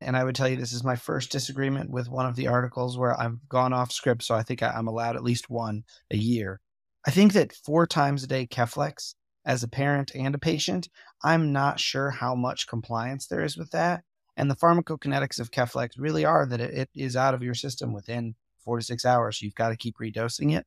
[0.00, 2.96] And I would tell you this is my first disagreement with one of the articles
[2.96, 4.22] where I've gone off script.
[4.22, 6.60] So I think I'm allowed at least one a year.
[7.04, 9.14] I think that four times a day Keflex
[9.48, 10.90] as a parent and a patient,
[11.24, 14.04] I'm not sure how much compliance there is with that.
[14.36, 18.34] And the pharmacokinetics of Keflex really are that it, is out of your system within
[18.58, 19.40] four to six hours.
[19.40, 20.66] You've got to keep redosing it.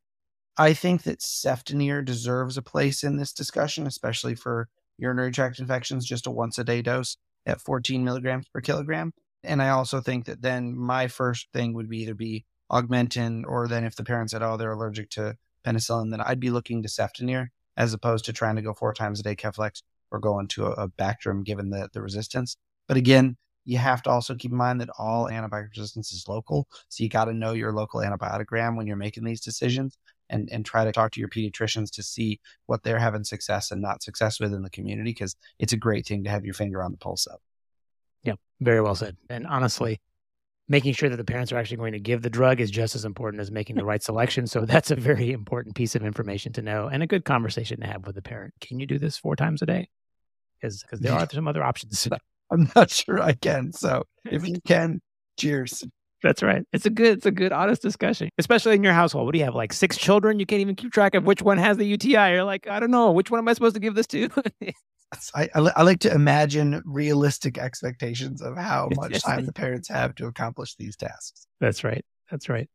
[0.58, 4.68] I think that cefdinir deserves a place in this discussion, especially for
[4.98, 9.14] urinary tract infections, just a once a day dose at 14 milligrams per kilogram.
[9.44, 13.68] And I also think that then my first thing would be either be augmentin, or
[13.68, 16.90] then if the parent said, oh, they're allergic to penicillin, then I'd be looking to
[16.90, 19.82] cefdinir as opposed to trying to go four times a day Keflex
[20.12, 22.58] or go into a, a Bactrim given the, the resistance.
[22.88, 26.68] But again, you have to also keep in mind that all antibiotic resistance is local.
[26.90, 29.98] So you got to know your local antibiotogram when you're making these decisions
[30.30, 33.82] and, and try to talk to your pediatricians to see what they're having success and
[33.82, 36.82] not success with in the community because it's a great thing to have your finger
[36.82, 37.40] on the pulse of.
[38.24, 39.18] Yeah, very well said.
[39.30, 40.00] And honestly,
[40.68, 43.06] making sure that the parents are actually going to give the drug is just as
[43.06, 44.48] important as making the right selection.
[44.48, 47.88] So that's a very important piece of information to know and a good conversation to
[47.88, 48.54] have with the parent.
[48.62, 49.90] Can you do this four times a day?
[50.62, 52.08] Because there are some other options.
[52.52, 53.72] I'm not sure I can.
[53.72, 55.00] So if you can,
[55.40, 55.84] cheers.
[56.22, 56.64] That's right.
[56.72, 59.26] It's a good, it's a good, honest discussion, especially in your household.
[59.26, 59.56] What do you have?
[59.56, 60.40] Like six children?
[60.40, 62.34] You can't even keep track of which one has the UTI.
[62.34, 63.12] You're like, I don't know.
[63.12, 64.30] Which one am I supposed to give this to?
[65.36, 70.26] I, I, like to imagine realistic expectations of how much time the parents have to
[70.26, 71.48] accomplish these tasks.
[71.60, 72.06] That's right.
[72.30, 72.70] That's right.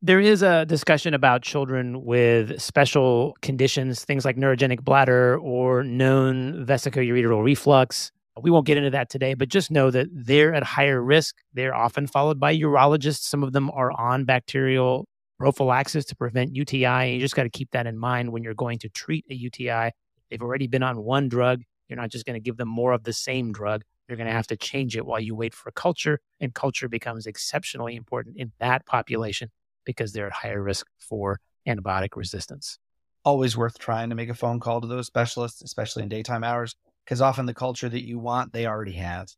[0.00, 6.66] There is a discussion about children with special conditions, things like neurogenic bladder or known
[6.66, 8.10] vesicoureteral reflux.
[8.40, 11.36] We won't get into that today, but just know that they're at higher risk.
[11.54, 13.22] They're often followed by urologists.
[13.22, 15.06] Some of them are on bacterial
[15.38, 17.14] prophylaxis to prevent UTI.
[17.14, 19.92] You just got to keep that in mind when you're going to treat a UTI.
[20.34, 21.62] They've already been on one drug.
[21.86, 23.84] You're not just going to give them more of the same drug.
[24.08, 27.28] You're going to have to change it while you wait for culture, and culture becomes
[27.28, 29.52] exceptionally important in that population
[29.84, 32.80] because they're at higher risk for antibiotic resistance.
[33.24, 36.74] Always worth trying to make a phone call to those specialists, especially in daytime hours,
[37.04, 39.28] because often the culture that you want, they already have.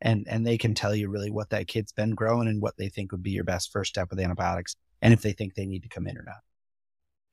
[0.00, 2.88] And, and they can tell you really what that kid's been growing and what they
[2.88, 5.82] think would be your best first step with antibiotics and if they think they need
[5.82, 6.44] to come in or not.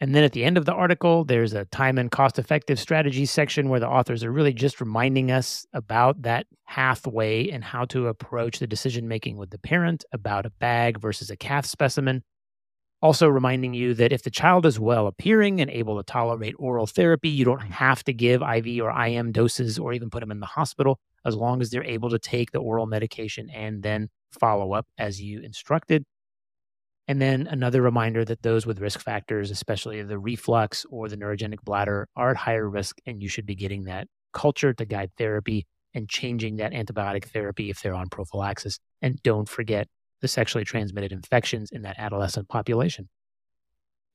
[0.02, 3.28] And then at the end of the article, there's a time and cost effective strategy
[3.28, 8.08] section where the authors are really just reminding us about that pathway and how to
[8.08, 12.24] approach the decision making with the parent about a bag versus a cath specimen.
[13.04, 16.88] Also, reminding you that if the child is well appearing and able to tolerate oral
[16.88, 20.40] therapy, you don't have to give IV or IM doses or even put them in
[20.40, 24.74] the hospital as long as they're able to take the oral medication and then follow
[24.74, 26.06] up as you instructed.
[27.08, 31.62] And then another reminder that those with risk factors, especially the reflux or the neurogenic
[31.64, 35.66] bladder, are at higher risk, and you should be getting that culture to guide therapy
[35.94, 38.80] and changing that antibiotic therapy if they're on prophylaxis.
[39.02, 39.88] And don't forget
[40.22, 43.10] the sexually transmitted infections in that adolescent population.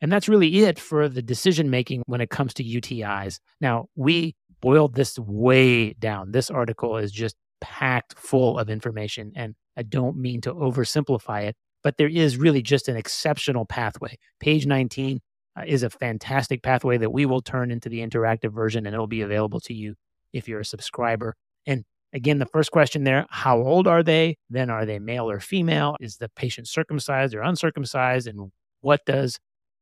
[0.00, 3.40] And that's really it for the decision making when it comes to UTIs.
[3.60, 6.32] Now, we boiled this way down.
[6.32, 11.56] This article is just packed full of information, and I don't mean to oversimplify it,
[11.82, 14.16] but there is really just an exceptional pathway.
[14.40, 15.20] Page 19
[15.56, 19.06] uh, is a fantastic pathway that we will turn into the interactive version and it'll
[19.06, 19.94] be available to you
[20.32, 21.34] if you're a subscriber.
[21.66, 24.36] And again, the first question there how old are they?
[24.50, 25.96] Then are they male or female?
[26.00, 28.26] Is the patient circumcised or uncircumcised?
[28.26, 29.38] And what does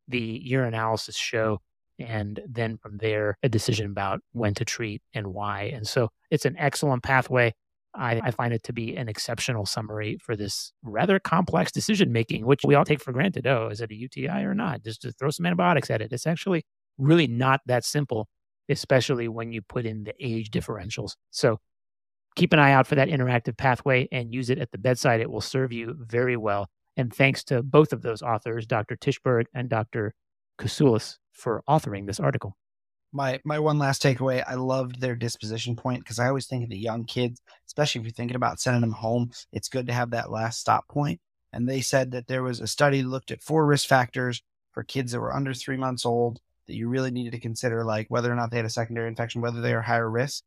[0.08, 1.60] the urinalysis show?
[1.98, 5.70] And then from there, a decision about when to treat and why.
[5.74, 7.54] And so it's an excellent pathway.
[7.94, 12.44] I, I, find it to be an exceptional summary for this rather complex decision making,
[12.44, 13.46] which we all take for granted.
[13.46, 14.82] Oh, is it a UTI or not?
[14.82, 16.12] Just to throw some antibiotics at it.
[16.12, 16.64] It's actually
[16.98, 18.28] really not that simple,
[18.68, 21.12] especially when you put in the age differentials.
[21.30, 21.60] So
[22.36, 25.20] keep an eye out for that interactive pathway and use it at the bedside.
[25.20, 26.68] It will serve you very well.
[26.96, 28.96] And thanks to both of those authors, Dr.
[28.96, 30.14] Tischberg and Dr.
[30.58, 32.56] Kousoulis, for authoring this article
[33.14, 36.70] my my one last takeaway i loved their disposition point because i always think of
[36.70, 40.10] the young kids especially if you're thinking about sending them home it's good to have
[40.10, 41.20] that last stop point.
[41.52, 45.12] And they said that there was a study looked at four risk factors for kids
[45.12, 48.34] that were under three months old that you really needed to consider like whether or
[48.34, 50.42] not they had a secondary infection whether they are higher risk.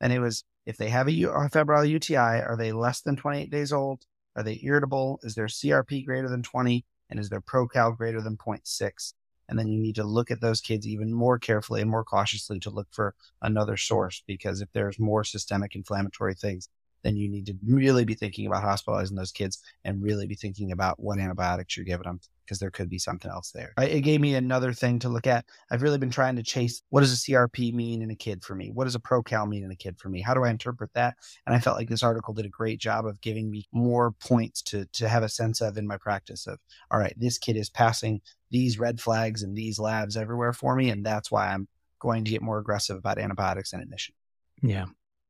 [0.00, 3.50] And it was if they have a, a febrile uti are they less than 28
[3.50, 4.04] days old?
[4.36, 5.20] Are they irritable?
[5.22, 9.14] Is their crp greater than 20 and is their procal greater than 0.6
[9.50, 12.60] and then you need to look at those kids even more carefully and more cautiously
[12.60, 16.68] to look for another source because if there's more systemic inflammatory things,
[17.02, 20.70] then you need to really be thinking about hospitalizing those kids and really be thinking
[20.70, 23.72] about what antibiotics you're giving them because there could be something else there.
[23.78, 25.44] It gave me another thing to look at.
[25.70, 28.56] I've really been trying to chase what does a CRP mean in a kid for
[28.56, 28.72] me?
[28.72, 30.20] What does a ProCal mean in a kid for me?
[30.20, 31.14] How do I interpret that?
[31.46, 34.62] And I felt like this article did a great job of giving me more points
[34.62, 36.58] to to have a sense of in my practice of
[36.90, 40.90] all right, this kid is passing these red flags and these labs everywhere for me
[40.90, 41.68] and that's why I'm
[42.00, 44.16] going to get more aggressive about antibiotics and admission.
[44.60, 44.86] Yeah.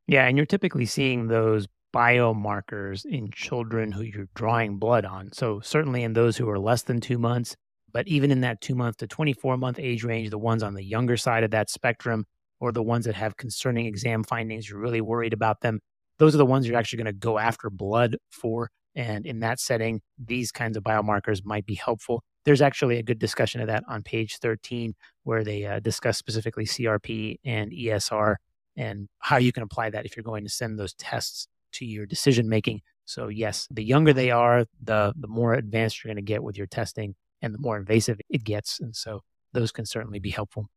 [0.06, 5.32] Yeah, and you're typically seeing those biomarkers in children who you're drawing blood on.
[5.32, 7.56] So, certainly in those who are less than two months,
[7.92, 10.84] but even in that two month to 24 month age range, the ones on the
[10.84, 12.26] younger side of that spectrum,
[12.60, 15.80] or the ones that have concerning exam findings, you're really worried about them.
[16.18, 18.70] Those are the ones you're actually going to go after blood for.
[18.94, 22.22] And in that setting, these kinds of biomarkers might be helpful.
[22.44, 26.64] There's actually a good discussion of that on page 13, where they uh, discuss specifically
[26.64, 28.36] CRP and ESR
[28.76, 32.06] and how you can apply that if you're going to send those tests to your
[32.06, 32.80] decision making.
[33.04, 36.56] So yes, the younger they are, the the more advanced you're going to get with
[36.56, 38.80] your testing and the more invasive it gets.
[38.80, 40.68] And so those can certainly be helpful.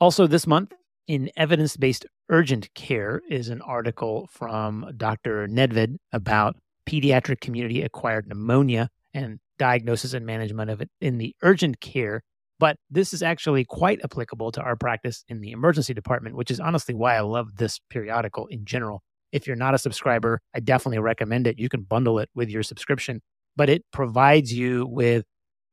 [0.00, 0.72] Also this month
[1.06, 5.48] in evidence-based urgent care is an article from Dr.
[5.48, 6.56] Nedved about
[6.86, 12.22] pediatric community acquired pneumonia and diagnosis and management of it in the urgent care.
[12.60, 16.60] But this is actually quite applicable to our practice in the emergency department, which is
[16.60, 19.02] honestly why I love this periodical in general.
[19.32, 21.58] If you're not a subscriber, I definitely recommend it.
[21.58, 23.20] You can bundle it with your subscription,
[23.56, 25.24] but it provides you with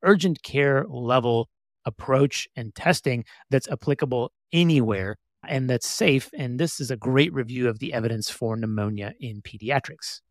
[0.03, 1.49] urgent care level
[1.85, 5.17] approach and testing that's applicable anywhere.
[5.47, 6.29] and that's safe.
[6.37, 10.21] And this is a great review of the evidence for pneumonia in pediatrics.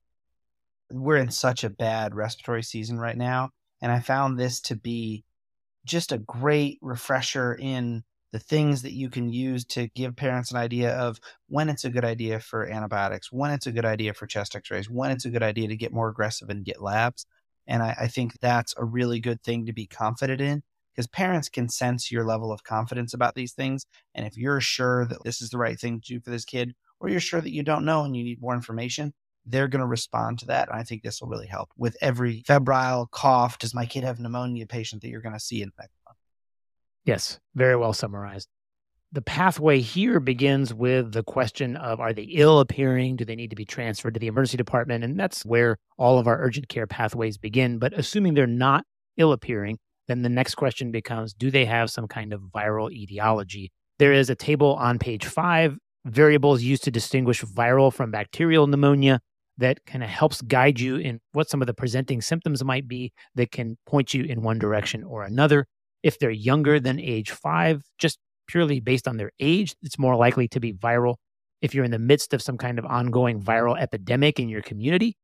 [0.91, 3.51] We're in such a bad respiratory season right now.
[3.81, 5.25] And I found this to be
[5.85, 8.03] just a great refresher in
[8.35, 11.89] the things that you can use to give parents an idea of when it's a
[11.89, 15.25] good idea for antibiotics, when it's a good idea for chest x rays, when it's
[15.25, 17.27] a good idea to get more aggressive and get labs.
[17.69, 21.49] And I, I think that's a really good thing to be confident in because parents
[21.49, 23.87] can sense your level of confidence about these things.
[24.17, 26.75] And if you're sure that this is the right thing to do for this kid,
[26.99, 29.15] or you're sure that you don't know and you need more information,
[29.47, 30.69] they're going to respond to that.
[30.69, 33.59] And I think this will really help with every febrile cough.
[33.59, 35.91] Does my kid have pneumonia patient that you're going to see in month?
[37.05, 38.49] Yes, very well summarized.
[39.13, 43.17] The pathway here begins with the question of are they ill appearing?
[43.17, 45.05] Do they need to be transferred to the emergency department?
[45.05, 47.79] And that's where all of our urgent care pathways begin.
[47.79, 48.85] But assuming they're not
[49.17, 49.79] ill appearing,
[50.09, 53.71] then the next question becomes do they have some kind of viral etiology?
[53.99, 59.21] There is a table on page five, variables used to distinguish viral from bacterial pneumonia
[59.59, 63.13] that kind of helps guide you in what some of the presenting symptoms might be
[63.37, 65.67] that can point you in one direction or another.
[66.05, 70.49] If they're younger than age five, just purely based on their age, it's more likely
[70.51, 71.17] to be viral.
[71.63, 75.17] If you're in the midst of some kind of ongoing viral epidemic in your community,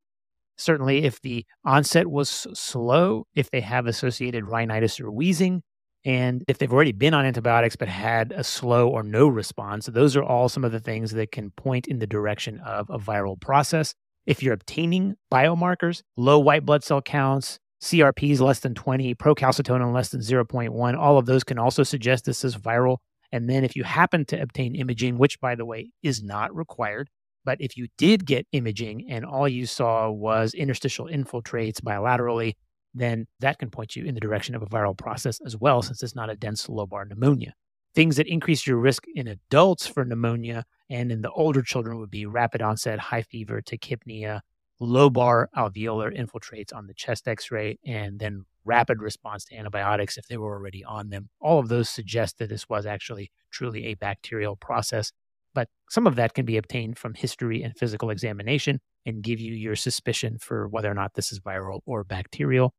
[0.57, 5.63] Certainly, if the onset was slow, if they have associated rhinitis or wheezing,
[6.05, 10.15] and if they've already been on antibiotics but had a slow or no response, those
[10.15, 13.39] are all some of the things that can point in the direction of a viral
[13.39, 13.95] process.
[14.27, 20.09] If you're obtaining biomarkers, low white blood cell counts, CRPs less than 20, procalcitonin less
[20.09, 22.97] than 0.1, all of those can also suggest this is viral.
[23.31, 27.09] And then if you happen to obtain imaging, which by the way is not required,
[27.43, 32.53] but if you did get imaging and all you saw was interstitial infiltrates bilaterally,
[32.93, 36.03] then that can point you in the direction of a viral process as well, since
[36.03, 37.53] it's not a dense lobar pneumonia.
[37.95, 42.11] Things that increase your risk in adults for pneumonia and in the older children would
[42.11, 44.41] be rapid onset high fever, tachypnea,
[44.81, 50.27] lobar alveolar infiltrates on the chest x ray, and then rapid response to antibiotics if
[50.27, 51.29] they were already on them.
[51.39, 55.11] All of those suggest that this was actually truly a bacterial process
[55.53, 59.53] but some of that can be obtained from history and physical examination and give you
[59.53, 62.73] your suspicion for whether or not this is viral or bacterial.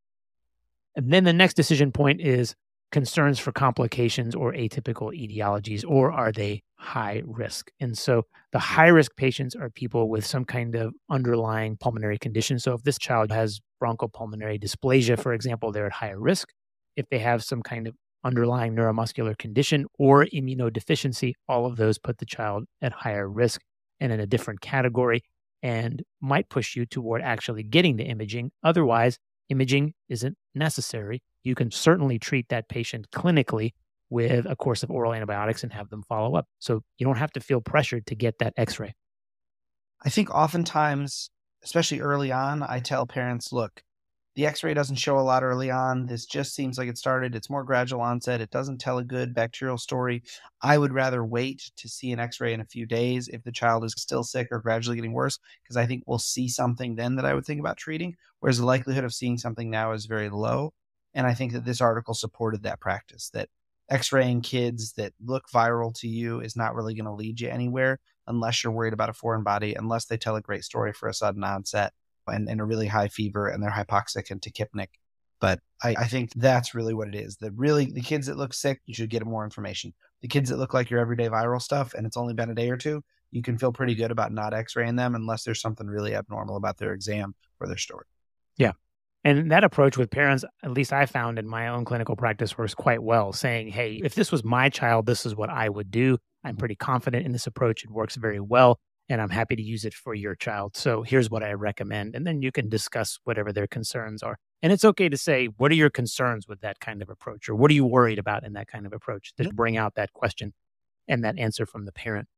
[0.96, 2.54] And then the next decision point is
[2.92, 7.70] concerns for complications or atypical etiologies, or are they high risk?
[7.80, 8.74] And so the mm-hmm.
[8.74, 12.58] high risk patients are people with some kind of underlying pulmonary condition.
[12.58, 16.48] So if this child has bronchopulmonary dysplasia, for example, they're at higher risk.
[16.94, 22.18] If they have some kind of underlying neuromuscular condition or immunodeficiency, all of those put
[22.18, 23.60] the child at higher risk
[23.98, 25.22] and in a different category
[25.62, 28.50] and might push you toward actually getting the imaging.
[28.62, 29.18] Otherwise,
[29.48, 31.22] imaging isn't necessary.
[31.42, 33.72] You can certainly treat that patient clinically
[34.10, 36.46] with a course of oral antibiotics and have them follow up.
[36.58, 38.94] So you don't have to feel pressured to get that x ray.
[40.04, 41.30] I think oftentimes,
[41.64, 43.82] especially early on, I tell parents look,
[44.34, 47.50] the x-ray doesn't show a lot early on this just seems like it started it's
[47.50, 50.22] more gradual onset it doesn't tell a good bacterial story
[50.62, 53.84] i would rather wait to see an x-ray in a few days if the child
[53.84, 57.26] is still sick or gradually getting worse because i think we'll see something then that
[57.26, 60.72] i would think about treating whereas the likelihood of seeing something now is very low
[61.14, 63.48] and i think that this article supported that practice that
[63.88, 67.98] x-raying kids that look viral to you is not really going to lead you anywhere
[68.26, 71.14] unless you're worried about a foreign body unless they tell a great story for a
[71.14, 71.92] sudden onset
[72.28, 74.88] and, and a really high fever and they're hypoxic and tachypneic.
[75.40, 77.36] But I, I think that's really what it is.
[77.38, 79.92] That really the kids that look sick, you should get more information.
[80.20, 82.70] The kids that look like your everyday viral stuff and it's only been a day
[82.70, 86.14] or two, you can feel pretty good about not x-raying them unless there's something really
[86.14, 88.04] abnormal about their exam or their story.
[88.56, 88.72] Yeah.
[89.24, 92.74] And that approach with parents, at least I found in my own clinical practice, works
[92.74, 96.18] quite well, saying, hey, if this was my child, this is what I would do.
[96.44, 97.84] I'm pretty confident in this approach.
[97.84, 100.76] It works very well and I'm happy to use it for your child.
[100.76, 102.14] So here's what I recommend.
[102.16, 104.38] And then you can discuss whatever their concerns are.
[104.62, 107.48] And it's okay to say, what are your concerns with that kind of approach?
[107.48, 110.12] Or what are you worried about in that kind of approach to bring out that
[110.12, 110.52] question
[111.08, 112.28] and that answer from the parent.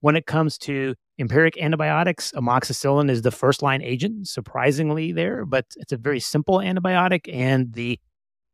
[0.00, 5.66] When it comes to empiric antibiotics, amoxicillin is the first line agent, surprisingly, there, but
[5.76, 7.32] it's a very simple antibiotic.
[7.32, 7.98] And the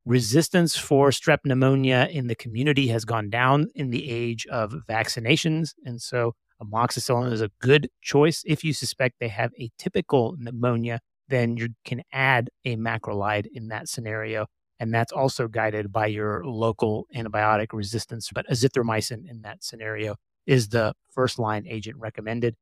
[0.04, 5.70] resistance for strep pneumonia in the community has gone down in the age of vaccinations.
[5.84, 8.42] And so amoxicillin is a good choice.
[8.46, 13.88] If you suspect they have atypical pneumonia, then you can add a macrolide in that
[13.88, 14.46] scenario.
[14.80, 18.30] And that's also guided by your local antibiotic resistance.
[18.34, 20.16] But azithromycin in that scenario
[20.46, 22.54] is the first line agent recommended.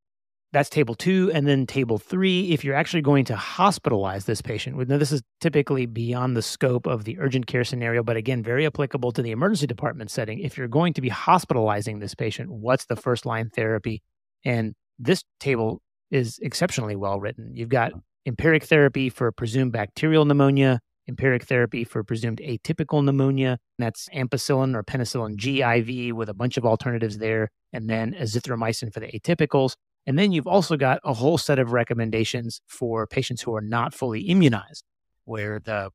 [0.55, 1.31] that's table two.
[1.35, 5.21] And then table three, if you're actually going to hospitalize this patient, now this is
[5.41, 9.33] typically beyond the scope of the urgent care scenario, but again, very applicable to the
[9.33, 10.39] emergency department setting.
[10.39, 14.01] If you're going to be hospitalizing this patient, what's the first line therapy?
[14.45, 15.83] And this table
[16.13, 17.51] is exceptionally well written.
[17.55, 17.93] You've got
[18.25, 20.79] empiric therapy for presumed bacterial pneumonia,
[21.09, 23.59] empiric therapy for presumed atypical pneumonia.
[23.81, 28.95] That's ampicillin or penicillin G IV with a bunch of alternatives there, and then azithromycin
[28.95, 29.75] for the atypicals.
[30.07, 33.93] And then you've also got a whole set of recommendations for patients who are not
[33.93, 34.85] fully immunized,
[35.25, 35.91] where the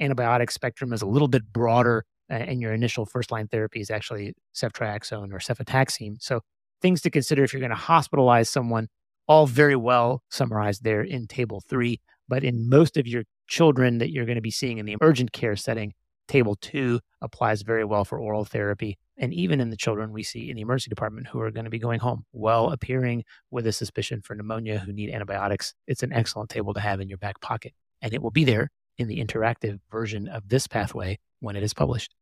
[0.00, 4.34] antibiotic spectrum is a little bit broader and your initial first line therapy is actually
[4.54, 6.16] ceftriaxone or cefotaxime.
[6.20, 6.40] So
[6.80, 8.88] things to consider if you're going to hospitalize someone,
[9.26, 12.00] all very well summarized there in table three.
[12.28, 15.32] But in most of your children that you're going to be seeing in the urgent
[15.32, 15.94] care setting,
[16.28, 18.98] table two applies very well for oral therapy.
[19.18, 21.70] And even in the children we see in the emergency department who are going to
[21.70, 26.12] be going home, well appearing with a suspicion for pneumonia who need antibiotics, it's an
[26.12, 27.72] excellent table to have in your back pocket.
[28.00, 31.74] And it will be there in the interactive version of this pathway when it is
[31.74, 32.14] published.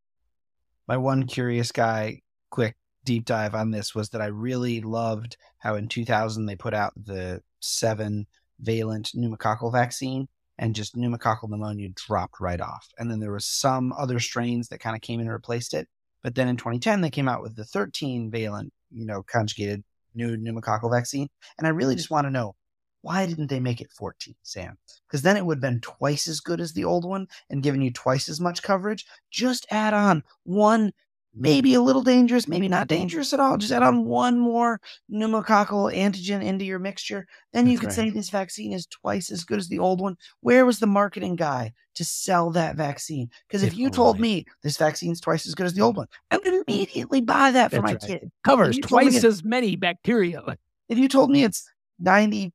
[0.88, 5.74] My one curious guy, quick deep dive on this was that I really loved how
[5.76, 8.26] in 2000 they put out the seven
[8.60, 10.28] valent pneumococcal vaccine
[10.58, 12.88] and just pneumococcal pneumonia dropped right off.
[12.98, 15.88] And then there was some other strains that kind of came in and replaced it.
[16.26, 20.36] But then in 2010, they came out with the 13 valent, you know, conjugated new
[20.36, 21.28] pneumococcal vaccine.
[21.56, 22.56] And I really just want to know
[23.02, 24.76] why didn't they make it 14, Sam?
[25.06, 27.80] Because then it would have been twice as good as the old one and given
[27.80, 29.06] you twice as much coverage.
[29.30, 30.92] Just add on one
[31.36, 33.58] maybe a little dangerous, maybe not dangerous at all.
[33.58, 34.80] Just add on one more
[35.12, 37.26] pneumococcal antigen into your mixture.
[37.52, 38.10] Then you That's could right.
[38.12, 40.16] say this vaccine is twice as good as the old one.
[40.40, 43.28] Where was the marketing guy to sell that vaccine?
[43.46, 46.06] Because if you told me this vaccine is twice as good as the old one,
[46.30, 48.20] I would immediately buy that for That's my right.
[48.20, 48.30] kid.
[48.42, 50.42] Covers twice as many bacteria.
[50.88, 51.70] If you told me it's
[52.02, 52.50] 94%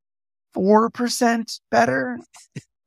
[1.69, 2.17] better,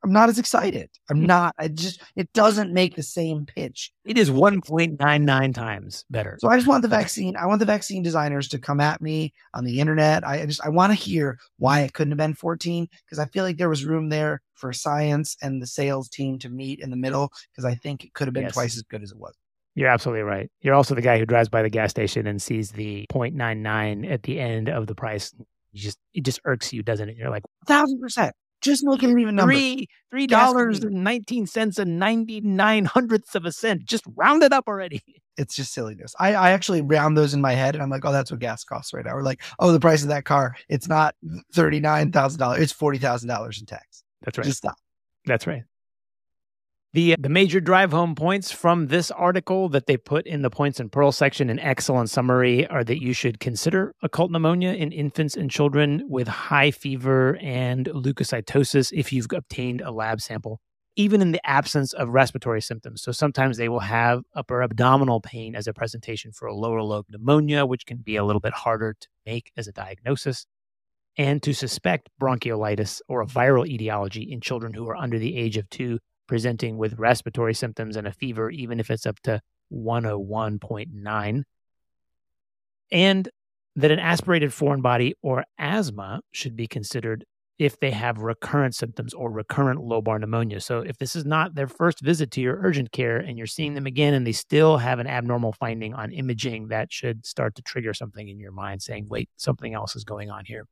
[0.04, 0.90] I'm not as excited.
[1.08, 1.26] I'm mm.
[1.26, 1.54] not.
[1.58, 3.90] I just it doesn't make the same pitch.
[4.04, 6.36] It is 1.99 times better.
[6.40, 7.36] So I just want the vaccine.
[7.36, 10.26] I want the vaccine designers to come at me on the internet.
[10.26, 13.44] I just I want to hear why it couldn't have been 14 because I feel
[13.44, 16.96] like there was room there for science and the sales team to meet in the
[16.96, 18.52] middle because I think it could have been yes.
[18.52, 19.34] twice as good as it was.
[19.74, 20.50] You're absolutely right.
[20.60, 24.22] You're also the guy who drives by the gas station and sees the 0.99 at
[24.22, 25.34] the end of the price.
[25.72, 27.16] You just it just irks you, doesn't it?
[27.16, 28.34] You're like, thousand percent.
[28.64, 29.56] Just look at even numbers.
[29.58, 33.84] Three three dollars and nineteen cents and ninety nine hundredths of a cent.
[33.84, 35.02] Just round it up already.
[35.36, 36.14] It's just silliness.
[36.20, 38.62] I, I actually round those in my head and I'm like, oh, that's what gas
[38.62, 39.14] costs right now.
[39.14, 41.16] We're like, oh, the price of that car, it's not
[41.52, 44.04] thirty nine thousand dollars, it's forty thousand dollars in tax.
[44.22, 44.44] That's right.
[44.44, 44.76] Just stop.
[45.26, 45.64] That's right.
[46.94, 50.48] The, uh, the major drive home points from this article that they put in the
[50.48, 54.92] points and pearl section, an excellent summary, are that you should consider occult pneumonia in
[54.92, 60.60] infants and children with high fever and leukocytosis if you've obtained a lab sample,
[60.94, 63.02] even in the absence of respiratory symptoms.
[63.02, 67.06] So sometimes they will have upper abdominal pain as a presentation for a lower lobe
[67.08, 70.46] pneumonia, which can be a little bit harder to make as a diagnosis.
[71.16, 75.56] And to suspect bronchiolitis or a viral etiology in children who are under the age
[75.56, 79.40] of two presenting with respiratory symptoms and a fever, even if it's up to
[79.72, 81.42] 101.9.
[82.92, 83.28] And
[83.76, 87.24] that an aspirated foreign body or asthma should be considered
[87.58, 90.60] if they have recurrent symptoms or recurrent lobar pneumonia.
[90.60, 93.74] So, if this is not their first visit to your urgent care and you're seeing
[93.74, 97.62] them again and they still have an abnormal finding on imaging, that should start to
[97.62, 100.66] trigger something in your mind saying, wait, something else is going on here.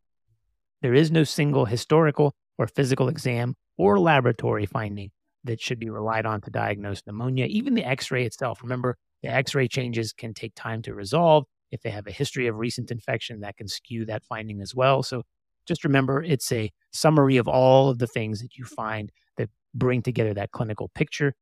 [0.80, 5.10] There is no single historical or physical exam or laboratory finding
[5.44, 7.46] that should be relied on to diagnose pneumonia.
[7.46, 8.62] Even the x ray itself.
[8.62, 11.44] Remember, the x ray changes can take time to resolve.
[11.70, 15.02] If they have a history of recent infection, that can skew that finding as well.
[15.02, 15.22] So
[15.66, 20.02] just remember it's a summary of all of the things that you find that bring
[20.02, 21.34] together that clinical picture.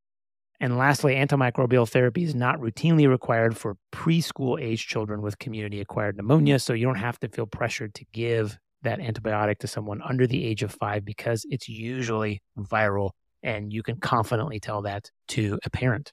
[0.60, 6.16] And lastly, antimicrobial therapy is not routinely required for preschool age children with community acquired
[6.16, 6.58] pneumonia.
[6.58, 10.44] So you don't have to feel pressured to give that antibiotic to someone under the
[10.44, 13.10] age of five because it's usually viral
[13.42, 16.12] and you can confidently tell that to a parent.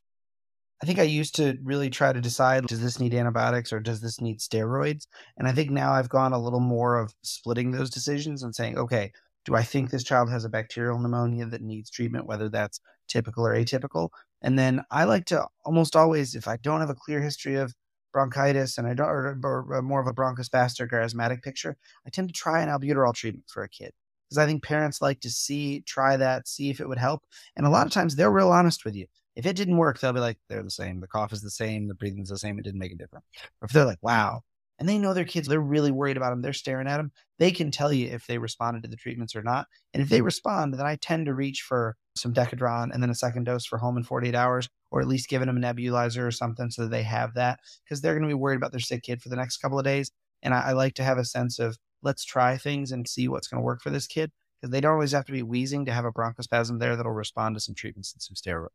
[0.82, 3.99] I think I used to really try to decide does this need antibiotics or does
[3.99, 5.07] this need steroids?
[5.38, 8.78] And I think now I've gone a little more of splitting those decisions and saying,
[8.78, 9.11] okay,
[9.45, 13.47] do I think this child has a bacterial pneumonia that needs treatment, whether that's typical
[13.47, 14.09] or atypical?
[14.41, 17.73] And then I like to almost always, if I don't have a clear history of
[18.13, 21.75] bronchitis and I don't, or, or more of a bronchospastic or asthmatic picture,
[22.05, 23.93] I tend to try an albuterol treatment for a kid
[24.30, 27.23] because I think parents like to see, try that, see if it would help.
[27.55, 29.07] And a lot of times they're real honest with you.
[29.36, 30.99] If it didn't work, they'll be like, they're the same.
[30.99, 31.88] The cough is the same.
[31.88, 32.57] The breathing's the same.
[32.57, 33.25] It didn't make a difference.
[33.61, 34.41] Or if they're like, wow,
[34.80, 37.51] and they know their kids, they're really worried about them, they're staring at them, they
[37.51, 39.67] can tell you if they responded to the treatments or not.
[39.93, 43.15] And if they respond, then I tend to reach for some Decadron and then a
[43.15, 46.32] second dose for home in 48 hours, or at least giving them a nebulizer or
[46.32, 49.03] something so that they have that because they're going to be worried about their sick
[49.03, 50.11] kid for the next couple of days.
[50.43, 53.48] And I, I like to have a sense of let's try things and see what's
[53.48, 55.93] going to work for this kid because they don't always have to be wheezing to
[55.93, 58.70] have a bronchospasm there that'll respond to some treatments and some steroids.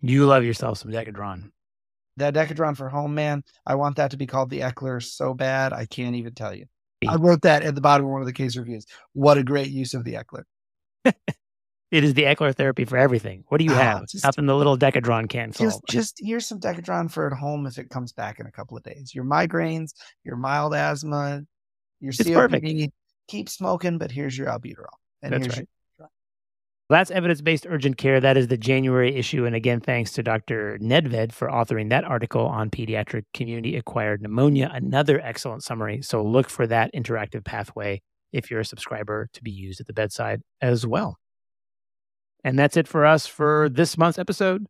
[0.00, 1.50] You love yourself some Decadron.
[2.16, 5.72] That Decadron for home, man, I want that to be called the Eckler so bad,
[5.72, 6.66] I can't even tell you.
[7.08, 8.86] I wrote that at the bottom of one of the case reviews.
[9.14, 10.42] What a great use of the Eckler.
[11.04, 13.44] it is the Eckler therapy for everything.
[13.48, 14.06] What do you ah, have?
[14.06, 15.70] Just, Nothing the little Decadron can solve.
[15.70, 18.76] Just, just here's some Decadron for at home if it comes back in a couple
[18.76, 19.14] of days.
[19.14, 19.94] Your migraines,
[20.24, 21.42] your mild asthma,
[22.00, 22.34] your it's COPD.
[22.34, 22.92] Perfect.
[23.28, 24.86] Keep smoking, but here's your albuterol.
[25.22, 25.68] And That's right.
[26.88, 28.18] That's evidence based urgent care.
[28.18, 29.46] That is the January issue.
[29.46, 30.76] And again, thanks to Dr.
[30.82, 34.68] Nedved for authoring that article on pediatric community acquired pneumonia.
[34.74, 36.02] Another excellent summary.
[36.02, 39.92] So look for that interactive pathway if you're a subscriber to be used at the
[39.92, 41.16] bedside as well.
[42.42, 44.66] And that's it for us for this month's episode.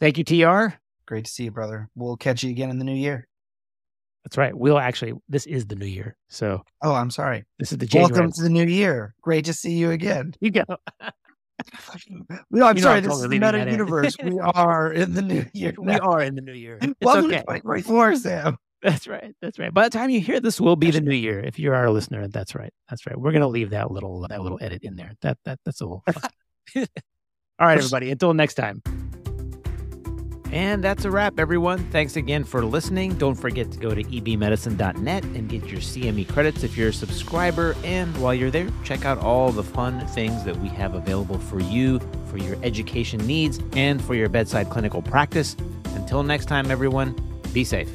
[0.00, 0.74] Thank you, TR.
[1.06, 1.88] Great to see you, brother.
[1.94, 3.27] We'll catch you again in the new year.
[4.24, 4.54] That's right.
[4.54, 6.16] We'll actually, this is the new year.
[6.28, 7.44] So, oh, I'm sorry.
[7.58, 8.12] This is the January.
[8.12, 9.14] Welcome to the new year.
[9.22, 10.34] Great to see you again.
[10.40, 10.64] You go.
[12.50, 13.00] no, I'm you sorry.
[13.00, 14.16] This is the meta universe.
[14.22, 15.72] we are in the new year.
[15.78, 15.92] Now.
[15.92, 16.78] We are in the new year.
[16.80, 17.36] It's Welcome okay.
[17.36, 18.58] to 2024, Sam.
[18.82, 19.34] That's right.
[19.42, 19.74] That's right.
[19.74, 21.40] By the time you hear this, will be the new year.
[21.40, 22.72] If you're our listener, that's right.
[22.88, 23.18] That's right.
[23.18, 25.12] We're gonna leave that little that little edit in there.
[25.22, 26.04] That that that's a little.
[26.76, 28.10] All right, everybody.
[28.12, 28.82] Until next time.
[30.50, 31.78] And that's a wrap, everyone.
[31.90, 33.14] Thanks again for listening.
[33.16, 37.76] Don't forget to go to ebmedicine.net and get your CME credits if you're a subscriber.
[37.84, 41.60] And while you're there, check out all the fun things that we have available for
[41.60, 45.54] you, for your education needs, and for your bedside clinical practice.
[45.94, 47.14] Until next time, everyone,
[47.52, 47.90] be safe.